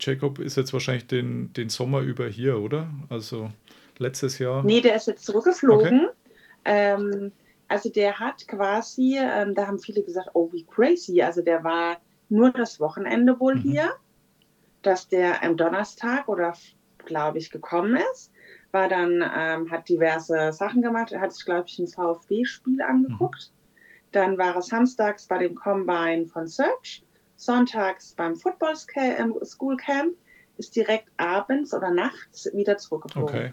[0.00, 2.88] Jacob ist jetzt wahrscheinlich den, den Sommer über hier, oder?
[3.10, 3.50] Also
[3.98, 4.64] letztes Jahr.
[4.64, 6.06] Nee, der ist jetzt zurückgeflogen.
[6.06, 6.14] Okay.
[6.64, 7.32] Ähm,
[7.68, 11.22] also der hat quasi, ähm, da haben viele gesagt, oh, wie crazy.
[11.22, 11.98] Also der war
[12.28, 13.62] nur das Wochenende wohl mhm.
[13.62, 13.90] hier,
[14.82, 16.54] dass der am Donnerstag oder
[17.04, 18.32] glaube ich gekommen ist,
[18.72, 23.50] war dann, ähm, hat diverse Sachen gemacht, er hat sich, glaube ich, ein VfB-Spiel angeguckt.
[23.50, 24.12] Mhm.
[24.12, 27.04] Dann war er samstags bei dem Combine von Search,
[27.36, 30.16] sonntags beim Football ähm, School Camp,
[30.56, 33.34] ist direkt abends oder nachts wieder zurückgeflogen.
[33.34, 33.52] Okay.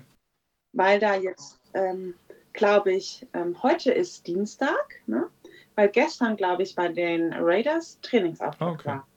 [0.74, 2.14] Weil da jetzt ähm,
[2.54, 5.28] glaube ich, ähm, heute ist Dienstag, ne?
[5.76, 8.88] weil gestern, glaube ich, bei den Raiders Trainingsauftakt ah, okay.
[8.88, 9.08] war.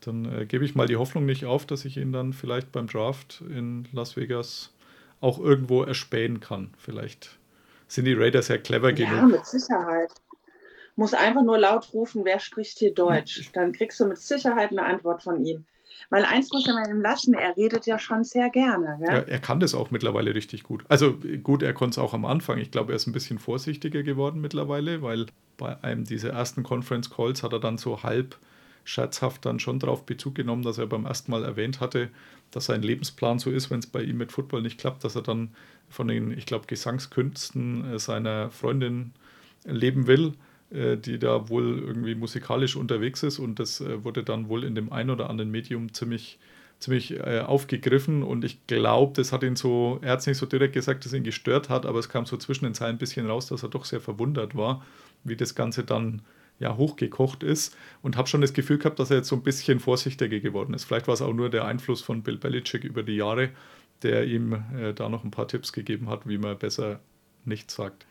[0.00, 2.86] Dann äh, gebe ich mal die Hoffnung nicht auf, dass ich ihn dann vielleicht beim
[2.86, 4.72] Draft in Las Vegas
[5.20, 6.74] auch irgendwo erspähen kann.
[6.78, 7.38] Vielleicht
[7.88, 9.16] sind die Raiders ja clever ja, genug.
[9.16, 10.10] Ja, mit Sicherheit.
[10.96, 13.50] Muss einfach nur laut rufen, wer spricht hier Deutsch.
[13.52, 15.64] Dann kriegst du mit Sicherheit eine Antwort von ihm.
[16.10, 18.98] Weil eins muss man ihm lassen, er redet ja schon sehr gerne.
[19.00, 20.84] Ja, er kann das auch mittlerweile richtig gut.
[20.88, 22.58] Also gut, er konnte es auch am Anfang.
[22.58, 27.10] Ich glaube, er ist ein bisschen vorsichtiger geworden mittlerweile, weil bei einem dieser ersten Conference
[27.10, 28.36] Calls hat er dann so halb
[28.84, 32.10] scherzhaft dann schon darauf Bezug genommen, dass er beim ersten Mal erwähnt hatte,
[32.50, 35.22] dass sein Lebensplan so ist, wenn es bei ihm mit Football nicht klappt, dass er
[35.22, 35.54] dann
[35.88, 39.12] von den, ich glaube, Gesangskünsten äh, seiner Freundin
[39.64, 40.34] leben will
[40.96, 44.92] die da wohl irgendwie musikalisch unterwegs ist und das äh, wurde dann wohl in dem
[44.92, 46.38] einen oder anderen Medium ziemlich,
[46.80, 50.46] ziemlich äh, aufgegriffen und ich glaube, das hat ihn so, er hat es nicht so
[50.46, 53.26] direkt gesagt, dass ihn gestört hat, aber es kam so zwischen den Zeilen ein bisschen
[53.26, 54.84] raus, dass er doch sehr verwundert war,
[55.22, 56.22] wie das Ganze dann
[56.58, 59.80] ja, hochgekocht ist und habe schon das Gefühl gehabt, dass er jetzt so ein bisschen
[59.80, 60.84] vorsichtiger geworden ist.
[60.84, 63.50] Vielleicht war es auch nur der Einfluss von Bill Belichick über die Jahre,
[64.02, 67.00] der ihm äh, da noch ein paar Tipps gegeben hat, wie man besser
[67.44, 68.06] nichts sagt.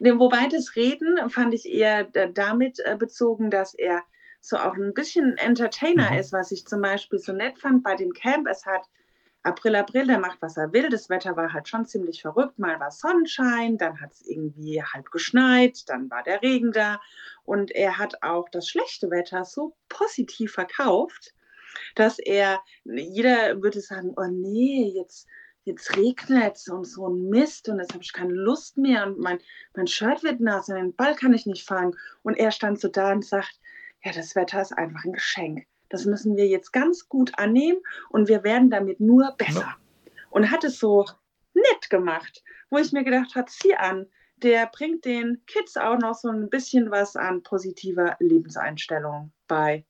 [0.00, 4.02] Wobei das Reden fand ich eher damit äh, bezogen, dass er
[4.40, 6.18] so auch ein bisschen Entertainer mhm.
[6.18, 8.46] ist, was ich zum Beispiel so nett fand bei dem Camp.
[8.46, 8.82] Es hat
[9.42, 10.88] April, April, der macht, was er will.
[10.88, 12.58] Das Wetter war halt schon ziemlich verrückt.
[12.58, 17.00] Mal war Sonnenschein, dann hat es irgendwie halb geschneit, dann war der Regen da.
[17.44, 21.34] Und er hat auch das schlechte Wetter so positiv verkauft,
[21.94, 25.26] dass er, jeder würde sagen, oh nee, jetzt
[25.64, 29.18] jetzt regnet es und so ein Mist und jetzt habe ich keine Lust mehr und
[29.18, 29.38] mein,
[29.74, 31.96] mein Shirt wird nass und den Ball kann ich nicht fangen.
[32.22, 33.58] Und er stand so da und sagt,
[34.04, 35.66] ja, das Wetter ist einfach ein Geschenk.
[35.88, 37.78] Das müssen wir jetzt ganz gut annehmen
[38.10, 39.76] und wir werden damit nur besser.
[40.30, 41.06] Und hat es so
[41.54, 46.14] nett gemacht, wo ich mir gedacht habe, zieh an, der bringt den Kids auch noch
[46.14, 49.86] so ein bisschen was an positiver Lebenseinstellung bei.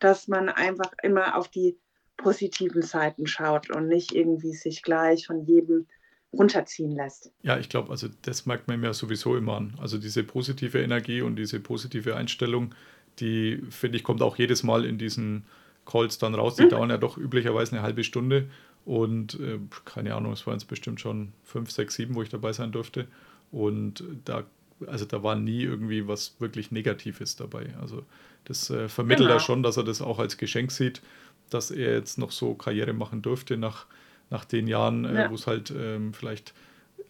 [0.00, 1.78] Dass man einfach immer auf die
[2.24, 5.86] positiven Seiten schaut und nicht irgendwie sich gleich von jedem
[6.32, 7.30] runterziehen lässt.
[7.42, 9.74] Ja, ich glaube, also das merkt man mir sowieso immer an.
[9.78, 12.74] Also diese positive Energie und diese positive Einstellung,
[13.20, 15.44] die finde ich kommt auch jedes Mal in diesen
[15.84, 16.56] Calls dann raus.
[16.56, 16.70] Die mhm.
[16.70, 18.48] dauern ja doch üblicherweise eine halbe Stunde
[18.86, 22.54] und äh, keine Ahnung, es waren jetzt bestimmt schon fünf, sechs, sieben, wo ich dabei
[22.54, 23.06] sein durfte.
[23.52, 24.44] Und da,
[24.86, 27.66] also da war nie irgendwie was wirklich Negatives dabei.
[27.82, 28.02] Also
[28.46, 29.36] das äh, vermittelt genau.
[29.36, 31.02] er schon, dass er das auch als Geschenk sieht
[31.50, 33.86] dass er jetzt noch so Karriere machen durfte nach,
[34.30, 35.30] nach den Jahren, äh, ja.
[35.30, 36.54] wo es halt ähm, vielleicht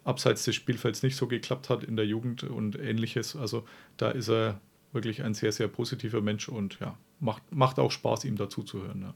[0.05, 3.37] abseits des Spielfelds nicht so geklappt hat in der Jugend und ähnliches.
[3.37, 3.65] Also
[3.97, 4.61] da ist er
[4.93, 8.83] wirklich ein sehr, sehr positiver Mensch und ja, macht, macht auch Spaß, ihm dazu zu
[8.83, 9.03] hören.
[9.03, 9.15] Ja.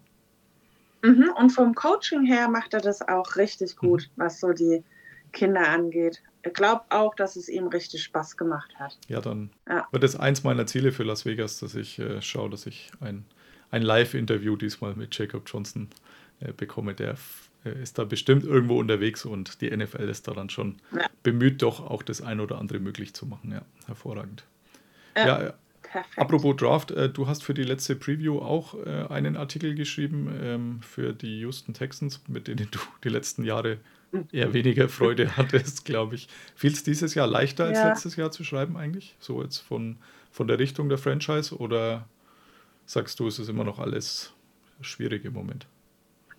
[1.09, 4.23] Mhm, und vom Coaching her macht er das auch richtig gut, mhm.
[4.23, 4.83] was so die
[5.33, 6.23] Kinder angeht.
[6.43, 8.99] Ich glaube auch, dass es ihm richtig Spaß gemacht hat.
[9.09, 9.87] Ja, dann ja.
[9.91, 13.25] wird es eins meiner Ziele für Las Vegas, dass ich äh, schaue, dass ich ein
[13.71, 15.89] ein Live-Interview diesmal mit Jacob Johnson
[16.41, 16.95] äh, bekomme.
[16.95, 17.17] Der
[17.65, 21.07] äh, ist da bestimmt irgendwo unterwegs und die NFL ist da dann schon ja.
[21.23, 23.53] bemüht, doch auch das ein oder andere möglich zu machen.
[23.53, 24.45] Ja, hervorragend.
[25.17, 25.55] Ja, ja
[25.91, 26.19] Perfekt.
[26.19, 30.81] Apropos Draft, äh, du hast für die letzte Preview auch äh, einen Artikel geschrieben ähm,
[30.83, 33.79] für die Houston Texans, mit denen du die letzten Jahre
[34.31, 36.29] eher weniger Freude hattest, glaube ich.
[36.55, 37.89] Fiel es dieses Jahr leichter als ja.
[37.89, 39.17] letztes Jahr zu schreiben eigentlich?
[39.19, 39.97] So jetzt von,
[40.31, 42.07] von der Richtung der Franchise oder
[42.89, 44.33] sagst du, es ist immer noch alles
[44.81, 45.67] schwierig im Moment?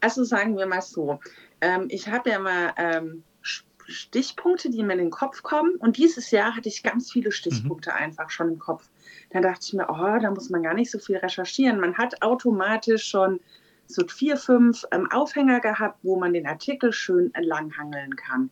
[0.02, 1.20] Also sagen wir mal so,
[1.62, 6.32] ähm, ich habe ja mal ähm, Stichpunkte, die mir in den Kopf kommen und dieses
[6.32, 7.98] Jahr hatte ich ganz viele Stichpunkte mhm.
[7.98, 8.90] einfach schon im Kopf.
[9.30, 11.80] Da dachte ich mir, oh, da muss man gar nicht so viel recherchieren.
[11.80, 13.40] Man hat automatisch schon
[13.86, 18.50] so vier, fünf ähm, Aufhänger gehabt, wo man den Artikel schön entlanghangeln kann.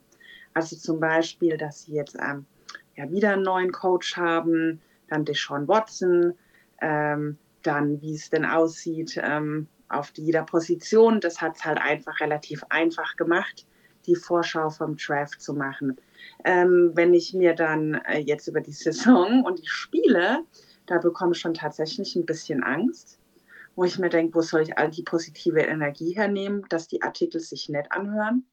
[0.53, 2.45] Also zum Beispiel, dass sie jetzt ähm,
[2.95, 6.33] ja wieder einen neuen Coach haben, dann Deshaun Watson,
[6.81, 11.19] ähm, dann wie es denn aussieht ähm, auf jeder Position.
[11.19, 13.67] Das hat es halt einfach relativ einfach gemacht,
[14.05, 15.97] die Vorschau vom Draft zu machen.
[16.45, 20.43] Ähm, wenn ich mir dann äh, jetzt über die Saison und die Spiele
[20.87, 23.19] da bekomme ich schon tatsächlich ein bisschen Angst,
[23.75, 27.39] wo ich mir denke, wo soll ich all die positive Energie hernehmen, dass die Artikel
[27.39, 28.47] sich nett anhören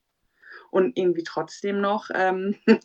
[0.70, 2.56] und irgendwie trotzdem noch ähm,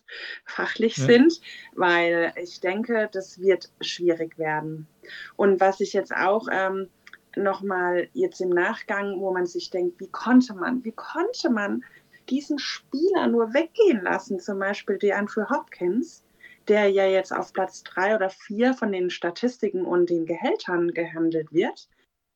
[0.45, 1.05] fachlich ja.
[1.05, 1.41] sind,
[1.75, 4.87] weil ich denke, das wird schwierig werden.
[5.35, 6.89] Und was ich jetzt auch ähm,
[7.35, 11.83] nochmal jetzt im Nachgang, wo man sich denkt, wie konnte man, wie konnte man
[12.29, 16.23] diesen Spieler nur weggehen lassen, zum Beispiel DeAndre Hopkins,
[16.67, 21.51] der ja jetzt auf Platz drei oder vier von den Statistiken und den Gehältern gehandelt
[21.51, 21.89] wird,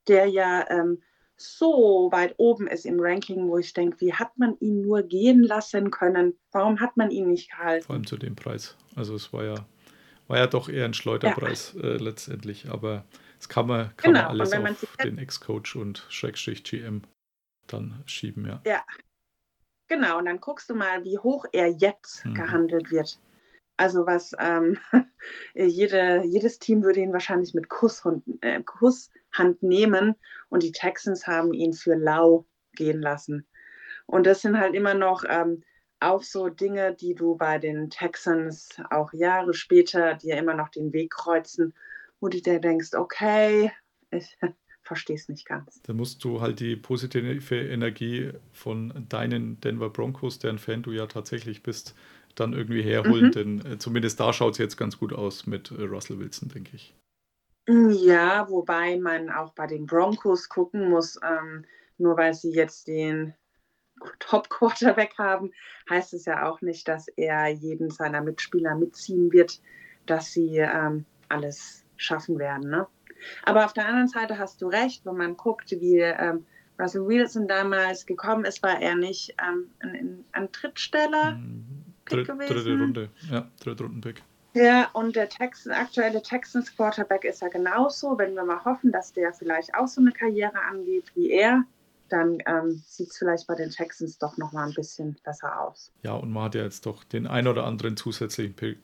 [0.07, 1.01] der ja ähm,
[1.37, 5.43] so weit oben ist im Ranking, wo ich denke, wie hat man ihn nur gehen
[5.43, 6.37] lassen können?
[6.51, 7.85] Warum hat man ihn nicht gehalten?
[7.85, 8.75] Vor allem zu dem Preis.
[8.95, 9.55] Also es war ja,
[10.27, 11.83] war ja doch eher ein Schleuderpreis ja.
[11.83, 13.05] äh, letztendlich, aber
[13.39, 14.21] es kann man, kann genau.
[14.29, 17.01] man alles auf den Ex-Coach und Schrägstrich GM
[17.67, 18.61] dann schieben, ja.
[18.65, 18.83] Ja,
[19.87, 20.17] genau.
[20.19, 22.35] Und dann guckst du mal, wie hoch er jetzt mhm.
[22.35, 23.19] gehandelt wird.
[23.77, 24.77] Also was ähm,
[25.55, 30.15] jede, jedes Team würde ihn wahrscheinlich mit Kusshund, äh, Kusshand nehmen
[30.49, 33.47] und die Texans haben ihn für lau gehen lassen.
[34.05, 35.63] Und das sind halt immer noch ähm,
[36.03, 40.93] auch so Dinge, die du bei den Texans auch Jahre später dir immer noch den
[40.93, 41.73] Weg kreuzen,
[42.19, 43.71] wo du dir denkst, okay,
[44.11, 44.37] ich
[44.83, 45.81] verstehe es nicht ganz.
[45.83, 51.07] Da musst du halt die positive Energie von deinen Denver Broncos, deren Fan du ja
[51.07, 51.95] tatsächlich bist,
[52.35, 53.31] dann irgendwie herholen, mhm.
[53.31, 56.75] denn äh, zumindest da schaut es jetzt ganz gut aus mit äh, Russell Wilson, denke
[56.75, 56.93] ich.
[57.67, 61.65] Ja, wobei man auch bei den Broncos gucken muss, ähm,
[61.97, 63.33] nur weil sie jetzt den
[64.19, 65.51] Top-Quarterback haben,
[65.89, 69.61] heißt es ja auch nicht, dass er jeden seiner Mitspieler mitziehen wird,
[70.05, 72.69] dass sie ähm, alles schaffen werden.
[72.69, 72.87] Ne?
[73.43, 76.45] Aber auf der anderen Seite hast du recht, wenn man guckt, wie ähm,
[76.79, 81.35] Russell Wilson damals gekommen ist, war er nicht ähm, ein, ein Trittsteller.
[81.35, 82.53] Mhm Dritt, gewesen.
[82.53, 84.23] Dritte Runde, ja, dritte Runden-Pick.
[84.53, 88.17] Ja, und der Texan, aktuelle Texans Quarterback ist ja genauso.
[88.17, 91.63] Wenn wir mal hoffen, dass der vielleicht auch so eine Karriere angeht wie er,
[92.09, 95.91] dann ähm, sieht es vielleicht bei den Texans doch nochmal ein bisschen besser aus.
[96.03, 98.77] Ja, und man hat ja jetzt doch den ein oder anderen zusätzlichen Pick,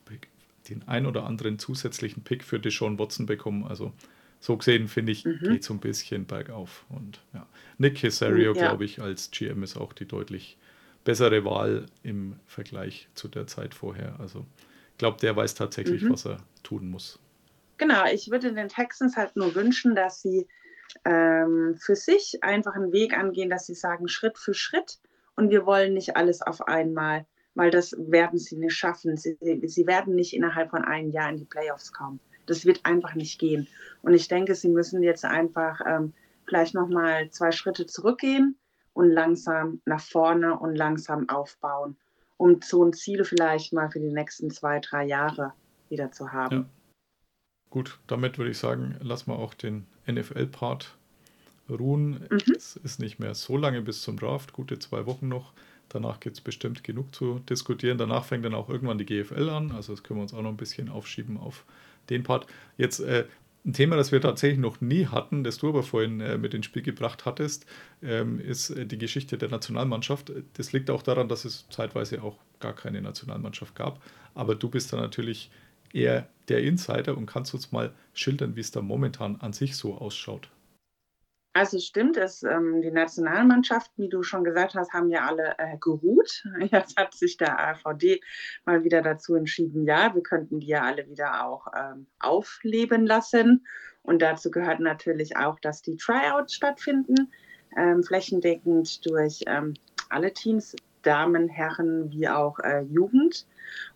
[0.69, 3.65] den ein oder anderen zusätzlichen Pick für Deshaun Watson bekommen.
[3.65, 3.93] Also
[4.39, 5.39] so gesehen, finde ich, mhm.
[5.41, 6.86] geht so ein bisschen bergauf.
[6.89, 7.45] Und ja,
[7.77, 8.67] Nick Casario, ja.
[8.67, 10.58] glaube ich, als GM ist auch die deutlich
[11.03, 14.19] bessere Wahl im Vergleich zu der Zeit vorher.
[14.19, 14.45] Also
[14.91, 16.12] ich glaube, der weiß tatsächlich, mhm.
[16.12, 17.19] was er tun muss.
[17.77, 20.47] Genau, ich würde den Texans halt nur wünschen, dass sie
[21.06, 24.99] ähm, für sich einfach einen Weg angehen, dass sie sagen, Schritt für Schritt
[25.36, 27.25] und wir wollen nicht alles auf einmal,
[27.56, 29.17] weil das werden sie nicht schaffen.
[29.17, 32.19] Sie, sie werden nicht innerhalb von einem Jahr in die Playoffs kommen.
[32.45, 33.67] Das wird einfach nicht gehen.
[34.02, 36.13] Und ich denke, sie müssen jetzt einfach ähm,
[36.45, 38.58] vielleicht nochmal zwei Schritte zurückgehen
[38.93, 41.95] und langsam nach vorne und langsam aufbauen,
[42.38, 45.54] um so ein Ziel vielleicht mal für die nächsten zwei, drei Jahre
[45.89, 46.56] wieder zu haben.
[46.56, 46.65] Ja.
[47.69, 50.95] Gut, damit würde ich sagen, lassen wir auch den NFL-Part
[51.69, 52.28] ruhen.
[52.30, 52.56] Mhm.
[52.56, 55.54] Es ist nicht mehr so lange bis zum Draft, gute zwei Wochen noch.
[55.89, 57.98] Danach gibt es bestimmt genug zu diskutieren.
[57.98, 59.72] Danach fängt dann auch irgendwann die GFL an.
[59.72, 61.65] Also das können wir uns auch noch ein bisschen aufschieben auf
[62.10, 62.45] den Part.
[62.78, 63.26] Jetzt äh,
[63.65, 66.65] ein Thema, das wir tatsächlich noch nie hatten, das du aber vorhin äh, mit ins
[66.65, 67.65] Spiel gebracht hattest,
[68.02, 70.32] ähm, ist äh, die Geschichte der Nationalmannschaft.
[70.54, 74.02] Das liegt auch daran, dass es zeitweise auch gar keine Nationalmannschaft gab.
[74.34, 75.50] Aber du bist da natürlich
[75.91, 79.95] eher der Insider und kannst uns mal schildern, wie es da momentan an sich so
[79.95, 80.49] ausschaut.
[81.53, 85.77] Also stimmt es, ähm, die Nationalmannschaften, wie du schon gesagt hast, haben ja alle äh,
[85.79, 86.43] geruht.
[86.71, 88.21] Jetzt hat sich der AVD
[88.65, 93.65] mal wieder dazu entschieden, ja, wir könnten die ja alle wieder auch ähm, aufleben lassen.
[94.03, 97.32] Und dazu gehört natürlich auch, dass die Tryouts stattfinden,
[97.76, 99.74] ähm, flächendeckend durch ähm,
[100.09, 103.45] alle Teams, Damen, Herren wie auch äh, Jugend.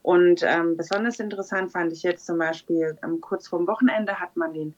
[0.01, 4.53] Und ähm, besonders interessant fand ich jetzt zum Beispiel, ähm, kurz vorm Wochenende hat man
[4.53, 4.73] den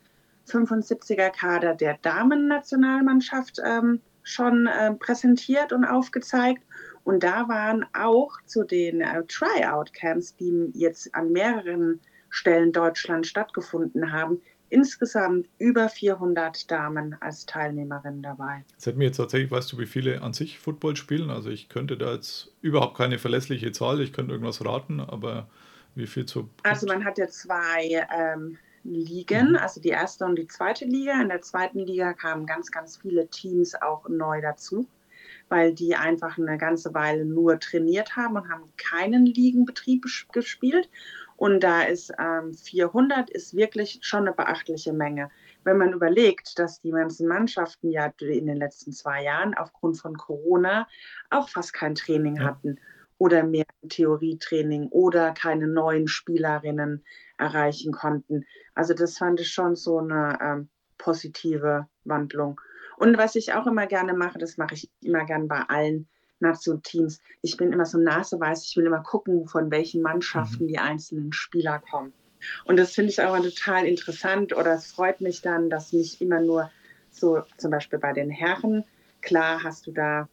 [0.48, 6.64] 75er Kader der Damen-Nationalmannschaft ähm, schon äh, präsentiert und aufgezeigt.
[7.04, 12.00] Und da waren auch zu den äh, Tryout-Camps, die jetzt an mehreren
[12.30, 18.64] Stellen Deutschland stattgefunden haben, insgesamt über 400 Damen als Teilnehmerinnen dabei.
[18.76, 21.30] Das hätten wir jetzt tatsächlich, weißt du, wie viele an sich Football spielen?
[21.30, 25.48] Also ich könnte da jetzt überhaupt keine verlässliche Zahl, ich könnte irgendwas raten, aber
[25.94, 26.50] wie viel zu...
[26.64, 29.56] Also man hat ja zwei ähm, Ligen, mhm.
[29.58, 31.20] also die erste und die zweite Liga.
[31.22, 34.88] In der zweiten Liga kamen ganz, ganz viele Teams auch neu dazu,
[35.50, 40.90] weil die einfach eine ganze Weile nur trainiert haben und haben keinen Ligenbetrieb gespielt.
[41.38, 45.30] Und da ist ähm, 400 ist wirklich schon eine beachtliche Menge.
[45.64, 50.16] Wenn man überlegt, dass die ganzen Mannschaften ja in den letzten zwei Jahren aufgrund von
[50.16, 50.88] Corona
[51.30, 52.80] auch fast kein Training hatten
[53.18, 57.04] oder mehr Theorietraining oder keine neuen Spielerinnen
[57.38, 58.46] erreichen konnten.
[58.74, 62.62] Also das fand ich schon so eine ähm, positive Wandlung.
[62.98, 66.08] Und was ich auch immer gerne mache, das mache ich immer gerne bei allen
[66.40, 67.22] Nationteams.
[67.42, 70.68] Ich bin immer so naseweiß, ich will immer gucken, von welchen Mannschaften mhm.
[70.68, 72.14] die einzelnen Spieler kommen.
[72.66, 76.42] Und das finde ich auch total interessant oder es freut mich dann, dass nicht immer
[76.42, 76.70] nur
[77.10, 78.84] so zum Beispiel bei den Herren,
[79.22, 80.28] klar hast du da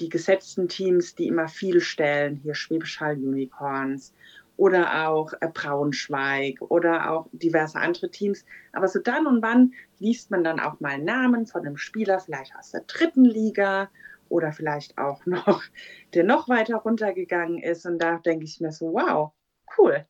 [0.00, 4.12] die gesetzten Teams, die immer viel stellen, hier Schwäbisch Hall Unicorns
[4.56, 8.44] oder auch äh, Braunschweig oder auch diverse andere Teams.
[8.72, 12.54] Aber so dann und wann liest man dann auch mal Namen von einem Spieler, vielleicht
[12.56, 13.90] aus der dritten Liga
[14.32, 15.62] oder vielleicht auch noch,
[16.14, 17.86] der noch weiter runtergegangen ist.
[17.86, 19.32] Und da denke ich mir so, wow,
[19.78, 20.06] cool.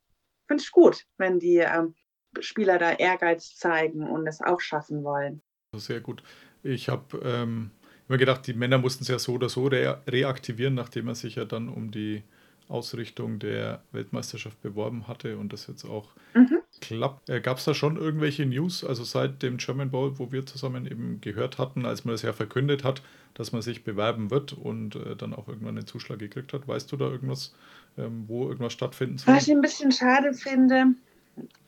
[0.47, 1.95] Finde ich gut, wenn die ähm,
[2.41, 5.43] Spieler da Ehrgeiz zeigen und es auch schaffen wollen.
[5.77, 6.23] Sehr gut.
[6.63, 7.71] Ich habe ähm,
[8.09, 11.37] immer gedacht, die Männer mussten es ja so oder so re reaktivieren, nachdem er sich
[11.37, 12.23] ja dann um die
[12.69, 16.59] Ausrichtung der Weltmeisterschaft beworben hatte und das jetzt auch mhm.
[16.81, 17.29] klappt.
[17.29, 20.87] Äh, Gab es da schon irgendwelche News, also seit dem German Bowl, wo wir zusammen
[20.87, 23.03] eben gehört hatten, als man das ja verkündet hat,
[23.35, 26.69] dass man sich bewerben wird und äh, dann auch irgendwann einen Zuschlag gekriegt hat?
[26.69, 27.55] Weißt du da irgendwas,
[27.99, 29.35] ähm, wo irgendwas stattfinden soll?
[29.35, 30.95] Was ich ein bisschen schade finde,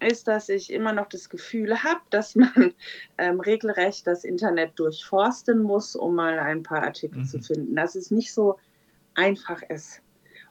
[0.01, 2.75] ist, dass ich immer noch das Gefühl habe, dass man
[3.19, 7.27] ähm, regelrecht das Internet durchforsten muss, um mal ein paar Artikel mhm.
[7.27, 7.75] zu finden.
[7.75, 8.59] Dass es nicht so
[9.15, 10.01] einfach ist.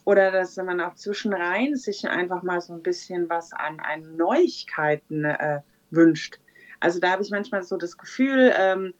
[0.05, 5.23] Oder dass man auch zwischenrein sich einfach mal so ein bisschen was an, an Neuigkeiten
[5.23, 5.61] äh,
[5.91, 6.39] wünscht.
[6.79, 8.93] Also da habe ich manchmal so das Gefühl, ähm,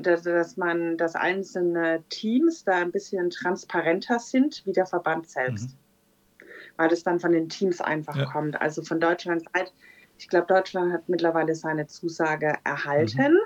[0.00, 5.70] dass, dass, man, dass einzelne Teams da ein bisschen transparenter sind wie der Verband selbst.
[5.70, 6.46] Mhm.
[6.76, 8.24] Weil das dann von den Teams einfach ja.
[8.26, 8.60] kommt.
[8.60, 9.72] Also von Deutschland Seite,
[10.18, 13.32] ich glaube, Deutschland hat mittlerweile seine Zusage erhalten.
[13.32, 13.40] Mhm.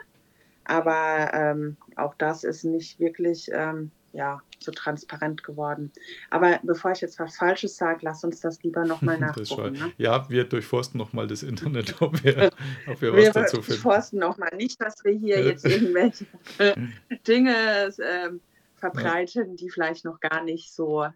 [0.64, 5.92] Aber ähm, auch das ist nicht wirklich ähm, ja, so transparent geworden.
[6.30, 9.72] Aber bevor ich jetzt was Falsches sage, lass uns das lieber nochmal nachgucken.
[9.72, 9.92] Ne?
[9.98, 12.50] Ja, wir durchforsten nochmal das Internet, ob wir,
[12.86, 13.68] ob wir, wir was dazu finden.
[13.68, 16.26] Wir durchforsten nochmal nicht, dass wir hier jetzt irgendwelche
[17.26, 18.40] Dinge ähm,
[18.76, 21.06] verbreiten, die vielleicht noch gar nicht so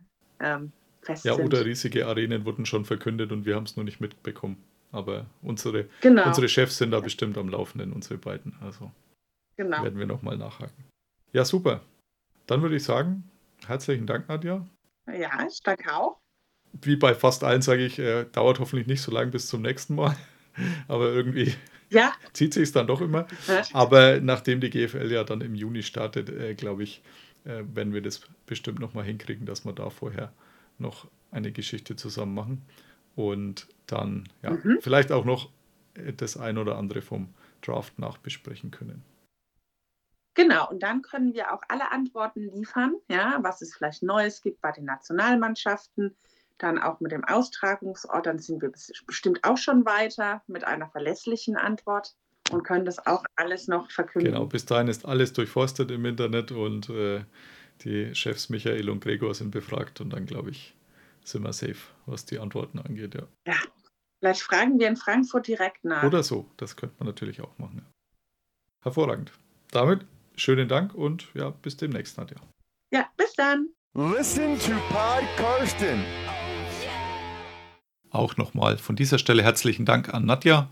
[0.41, 0.73] ähm,
[1.03, 1.53] fest ja, sind.
[1.53, 4.63] Ja, oder riesige Arenen wurden schon verkündet und wir haben es nur nicht mitbekommen.
[4.93, 6.27] Aber unsere, genau.
[6.27, 8.55] unsere Chefs sind da bestimmt am Laufenden, unsere beiden.
[8.61, 8.93] Also
[9.57, 9.83] genau.
[9.83, 10.85] werden wir nochmal nachhaken.
[11.33, 11.81] Ja, super.
[12.47, 13.31] Dann würde ich sagen,
[13.67, 14.67] herzlichen Dank, Nadja.
[15.07, 16.19] Ja, ich danke auch.
[16.73, 19.95] Wie bei fast allen sage ich, äh, dauert hoffentlich nicht so lange bis zum nächsten
[19.95, 20.17] Mal.
[20.89, 21.55] Aber irgendwie
[21.91, 22.13] ja.
[22.33, 23.27] zieht sich es dann doch immer.
[23.73, 27.03] Aber nachdem die GFL ja dann im Juni startet, äh, glaube ich,
[27.45, 30.33] äh, werden wir das bestimmt nochmal hinkriegen, dass wir da vorher
[30.79, 32.63] noch eine Geschichte zusammen machen.
[33.15, 34.79] Und dann ja, mhm.
[34.81, 35.51] vielleicht auch noch
[35.95, 37.29] äh, das ein oder andere vom
[37.63, 39.03] Draft nachbesprechen können.
[40.35, 44.61] Genau, und dann können wir auch alle Antworten liefern, ja, was es vielleicht Neues gibt
[44.61, 46.17] bei den Nationalmannschaften,
[46.59, 48.73] dann auch mit dem Austragungsort, dann sind wir
[49.07, 52.17] bestimmt auch schon weiter mit einer verlässlichen Antwort
[52.51, 54.33] und können das auch alles noch verkünden.
[54.33, 57.25] Genau, bis dahin ist alles durchforstet im Internet und äh,
[57.83, 60.75] die Chefs Michael und Gregor sind befragt und dann glaube ich,
[61.25, 61.77] sind wir safe,
[62.07, 63.27] was die Antworten angeht, ja.
[63.47, 63.59] Ja,
[64.19, 66.03] vielleicht fragen wir in Frankfurt direkt nach.
[66.03, 67.83] Oder so, das könnte man natürlich auch machen.
[67.85, 67.91] Ja.
[68.83, 69.33] Hervorragend.
[69.71, 70.07] Damit
[70.37, 72.37] schönen Dank und ja, bis demnächst, Nadja.
[72.93, 73.69] Ja, bis dann.
[73.95, 76.05] Listen to Pod Karsten.
[78.11, 80.69] Auch nochmal von dieser Stelle herzlichen Dank an Nadja.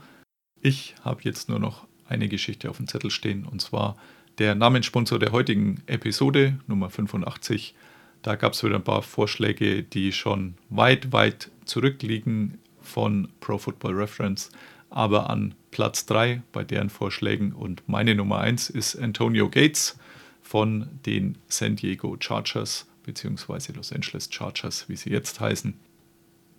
[0.60, 3.96] Ich habe jetzt nur noch eine Geschichte auf dem Zettel stehen und zwar
[4.38, 7.74] der Namenssponsor der heutigen Episode, Nummer 85.
[8.22, 13.94] Da gab es wieder ein paar Vorschläge, die schon weit, weit zurückliegen von Pro Football
[13.94, 14.50] Reference
[14.92, 17.52] aber an Platz 3 bei deren Vorschlägen.
[17.52, 19.98] Und meine Nummer 1 ist Antonio Gates
[20.40, 25.74] von den San Diego Chargers beziehungsweise Los Angeles Chargers, wie sie jetzt heißen.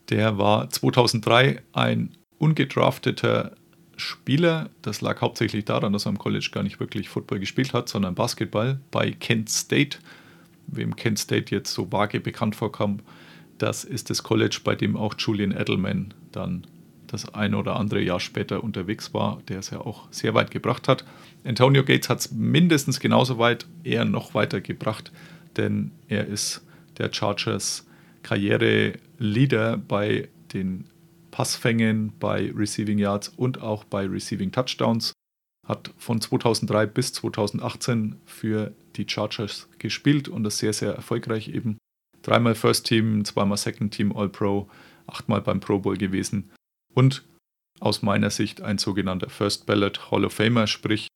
[0.09, 3.55] Der war 2003 ein ungedrafteter
[3.95, 4.69] Spieler.
[4.81, 8.15] Das lag hauptsächlich daran, dass er am College gar nicht wirklich Football gespielt hat, sondern
[8.15, 9.99] Basketball bei Kent State.
[10.67, 12.99] Wem Kent State jetzt so vage bekannt vorkam,
[13.57, 16.65] das ist das College, bei dem auch Julian Edelman dann
[17.13, 20.87] das ein oder andere Jahr später unterwegs war, der es ja auch sehr weit gebracht
[20.87, 21.05] hat.
[21.45, 25.11] Antonio Gates hat es mindestens genauso weit, eher noch weiter gebracht,
[25.55, 26.65] denn er ist
[26.97, 27.85] der Chargers
[28.23, 30.85] Karriere-Leader bei den
[31.29, 35.13] Passfängen, bei Receiving Yards und auch bei Receiving Touchdowns.
[35.67, 41.77] Hat von 2003 bis 2018 für die Chargers gespielt und das sehr, sehr erfolgreich eben.
[42.23, 44.67] Dreimal First Team, zweimal Second Team All-Pro,
[45.07, 46.49] achtmal beim Pro Bowl gewesen
[46.93, 47.23] und
[47.79, 51.07] aus meiner Sicht ein sogenannter First Ballot Hall of Famer, sprich,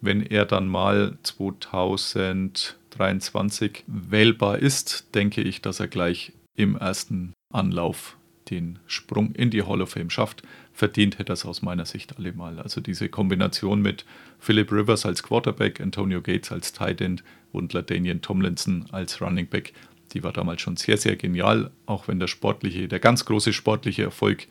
[0.00, 8.16] wenn er dann mal 2023 wählbar ist, denke ich, dass er gleich im ersten Anlauf
[8.50, 10.42] den Sprung in die Hall of Fame schafft.
[10.72, 12.60] Verdient hätte es aus meiner Sicht allemal.
[12.60, 14.04] Also diese Kombination mit
[14.38, 19.72] Philip Rivers als Quarterback, Antonio Gates als Tight End und LaDainian Tomlinson als Running Back,
[20.12, 24.04] die war damals schon sehr, sehr genial, auch wenn der sportliche, der ganz große sportliche
[24.04, 24.46] Erfolg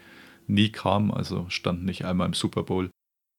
[0.47, 2.89] nie kam, also stand nicht einmal im Super Bowl.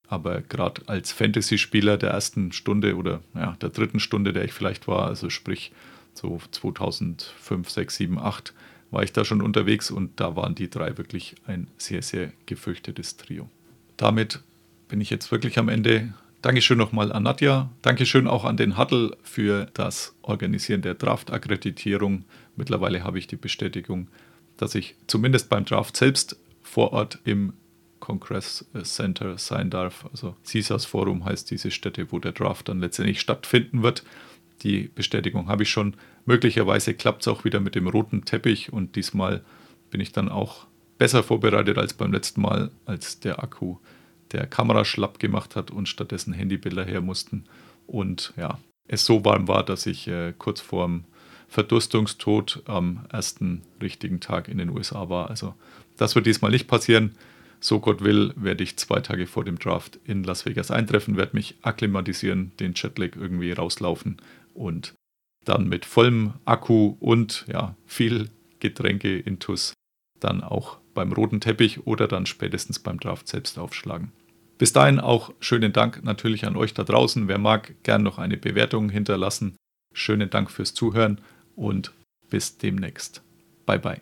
[0.09, 4.87] Aber gerade als Fantasy-Spieler der ersten Stunde oder ja, der dritten Stunde, der ich vielleicht
[4.87, 5.73] war, also sprich
[6.15, 8.55] so 2005, 6, 7, 8,
[8.91, 13.17] war ich da schon unterwegs und da waren die drei wirklich ein sehr, sehr gefürchtetes
[13.17, 13.51] Trio.
[13.97, 14.41] Damit
[14.89, 16.15] bin ich jetzt wirklich am Ende.
[16.43, 17.71] Dankeschön nochmal an Nadja.
[17.83, 22.25] Dankeschön auch an den Huddle für das Organisieren der Draft-Akkreditierung.
[22.55, 24.09] Mittlerweile habe ich die Bestätigung,
[24.57, 26.37] dass ich zumindest beim Draft selbst
[26.67, 27.55] vor Ort im
[28.01, 30.07] Congress Center sein darf.
[30.11, 34.05] Also CISAS Forum heißt diese Stätte, wo der Draft dann letztendlich stattfinden wird.
[34.63, 35.97] Die Bestätigung habe ich schon.
[36.25, 39.45] Möglicherweise klappt es auch wieder mit dem roten Teppich und diesmal
[39.91, 40.67] bin ich dann auch
[40.99, 43.77] besser vorbereitet als beim letzten Mal, als der Akku
[44.33, 47.45] der Kamera schlapp gemacht hat und stattdessen Handybilder her mussten.
[47.87, 48.59] Und ja,
[48.89, 51.05] es so warm war, dass ich äh, kurz vorm
[51.49, 55.31] Verdurstungstod am ersten richtigen Tag in den USA war.
[55.31, 55.55] Also
[55.97, 57.17] das wird diesmal nicht passieren.
[57.61, 61.37] So Gott will, werde ich zwei Tage vor dem Draft in Las Vegas eintreffen, werde
[61.37, 64.19] mich akklimatisieren, den Jetlag irgendwie rauslaufen
[64.53, 64.95] und
[65.45, 68.29] dann mit vollem Akku und ja, viel
[68.61, 69.73] Getränke intus
[70.21, 74.13] dann auch beim roten Teppich oder dann spätestens beim Draft selbst aufschlagen.
[74.59, 77.29] Bis dahin auch schönen Dank natürlich an euch da draußen.
[77.29, 79.57] Wer mag, gern noch eine Bewertung hinterlassen.
[79.93, 81.21] Schönen Dank fürs Zuhören
[81.55, 81.93] und
[82.31, 83.23] bis demnächst.
[83.67, 84.01] Bye bye.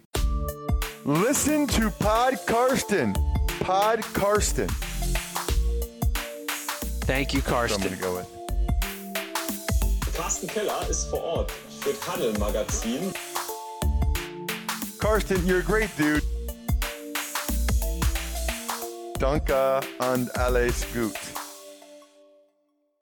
[1.05, 3.15] Listen to Pod Karsten.
[3.61, 4.69] Pod Karsten.
[7.07, 7.83] Thank you, So I'm Karsten.
[7.83, 8.27] gonna go with.
[10.17, 13.13] Carsten Keller ist vor Ort für Tunnel Magazin.
[14.99, 16.23] Karsten, you're a great dude.
[19.19, 21.15] Danke and alles gut.